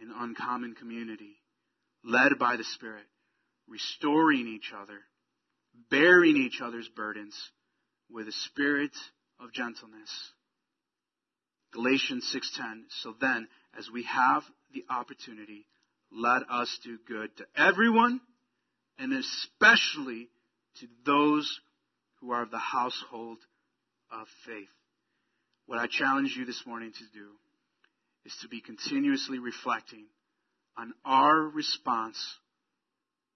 an 0.00 0.12
uncommon 0.14 0.74
community, 0.74 1.36
led 2.04 2.38
by 2.38 2.56
the 2.56 2.64
Spirit, 2.64 3.06
restoring 3.68 4.46
each 4.48 4.72
other, 4.76 4.98
bearing 5.90 6.36
each 6.36 6.60
other's 6.60 6.88
burdens 6.88 7.34
with 8.10 8.28
a 8.28 8.32
spirit 8.32 8.92
of 9.38 9.52
gentleness. 9.52 10.10
Galatians 11.72 12.24
6:10 12.34 12.84
So 13.02 13.14
then 13.20 13.48
as 13.78 13.88
we 13.90 14.02
have 14.04 14.42
the 14.72 14.84
opportunity 14.90 15.66
let 16.10 16.50
us 16.50 16.76
do 16.82 16.98
good 17.06 17.36
to 17.36 17.46
everyone 17.54 18.20
and 18.98 19.12
especially 19.12 20.28
to 20.80 20.88
those 21.04 21.60
who 22.20 22.32
are 22.32 22.42
of 22.42 22.50
the 22.50 22.58
household 22.58 23.38
of 24.10 24.26
faith. 24.46 24.68
What 25.66 25.78
I 25.78 25.86
challenge 25.86 26.34
you 26.36 26.44
this 26.44 26.62
morning 26.66 26.92
to 26.92 27.18
do 27.18 27.28
is 28.24 28.36
to 28.42 28.48
be 28.48 28.60
continuously 28.60 29.38
reflecting 29.38 30.06
on 30.76 30.92
our 31.04 31.40
response 31.40 32.18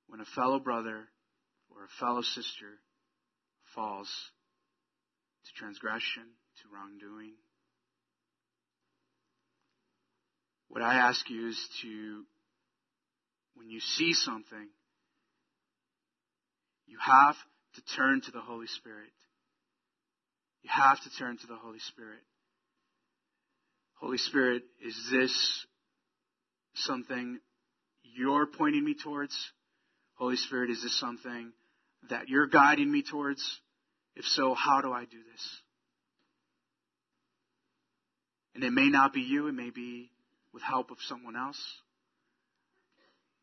when 0.09 0.20
a 0.20 0.24
fellow 0.24 0.59
brother 0.59 1.09
or 1.70 1.85
a 1.85 2.01
fellow 2.01 2.22
sister 2.22 2.78
falls 3.74 4.09
to 5.47 5.53
transgression, 5.55 6.24
to 6.62 6.68
wrongdoing. 6.72 7.35
What 10.68 10.82
I 10.82 10.95
ask 10.95 11.28
you 11.30 11.49
is 11.49 11.68
to, 11.82 12.24
when 13.55 13.70
you 13.70 13.80
see 13.80 14.12
something, 14.12 14.68
you 16.87 16.99
have 17.01 17.37
to 17.75 17.83
turn 17.97 18.20
to 18.22 18.31
the 18.31 18.41
Holy 18.41 18.66
Spirit. 18.66 19.11
You 20.62 20.70
have 20.72 21.01
to 21.03 21.11
turn 21.18 21.37
to 21.39 21.47
the 21.47 21.57
Holy 21.57 21.79
Spirit. 21.81 22.20
Holy 24.01 24.18
Spirit, 24.18 24.62
is 24.85 24.97
this 25.11 25.66
something 26.75 27.39
you're 28.03 28.47
pointing 28.47 28.85
me 28.85 28.95
towards? 28.95 29.37
Holy 30.14 30.37
Spirit, 30.37 30.70
is 30.70 30.83
this 30.83 30.99
something 30.99 31.53
that 32.11 32.29
you're 32.29 32.47
guiding 32.47 32.91
me 32.91 33.03
towards? 33.03 33.43
If 34.16 34.25
so, 34.25 34.55
how 34.55 34.81
do 34.81 34.93
I 34.93 35.05
do 35.05 35.18
this? 35.33 35.61
And 38.55 38.62
it 38.62 38.72
may 38.72 38.89
not 38.89 39.12
be 39.12 39.20
you, 39.20 39.49
it 39.49 39.53
may 39.53 39.70
be 39.70 40.11
with 40.53 40.62
help 40.62 40.91
of 40.91 40.99
someone 41.09 41.37
else. 41.37 41.61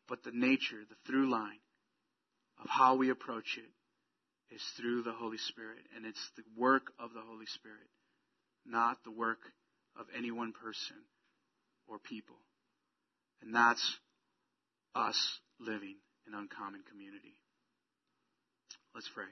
But 0.08 0.22
the 0.24 0.30
nature, 0.32 0.80
the 0.88 0.96
through 1.06 1.30
line 1.30 1.60
of 2.62 2.70
how 2.70 2.96
we 2.96 3.10
approach 3.10 3.58
it 3.58 3.70
is 4.54 4.62
through 4.76 5.02
the 5.02 5.12
Holy 5.12 5.38
Spirit. 5.38 5.80
And 5.96 6.06
it's 6.06 6.30
the 6.36 6.44
work 6.56 6.92
of 6.98 7.12
the 7.12 7.22
Holy 7.26 7.46
Spirit, 7.46 7.88
not 8.66 8.98
the 9.04 9.10
work 9.10 9.40
of 9.98 10.06
any 10.16 10.30
one 10.30 10.52
person 10.52 10.96
or 11.88 11.98
people. 11.98 12.36
And 13.42 13.54
that's 13.54 13.98
us 14.94 15.18
living 15.58 15.96
in 16.26 16.34
uncommon 16.34 16.82
community. 16.88 17.34
Let's 18.94 19.08
pray. 19.14 19.24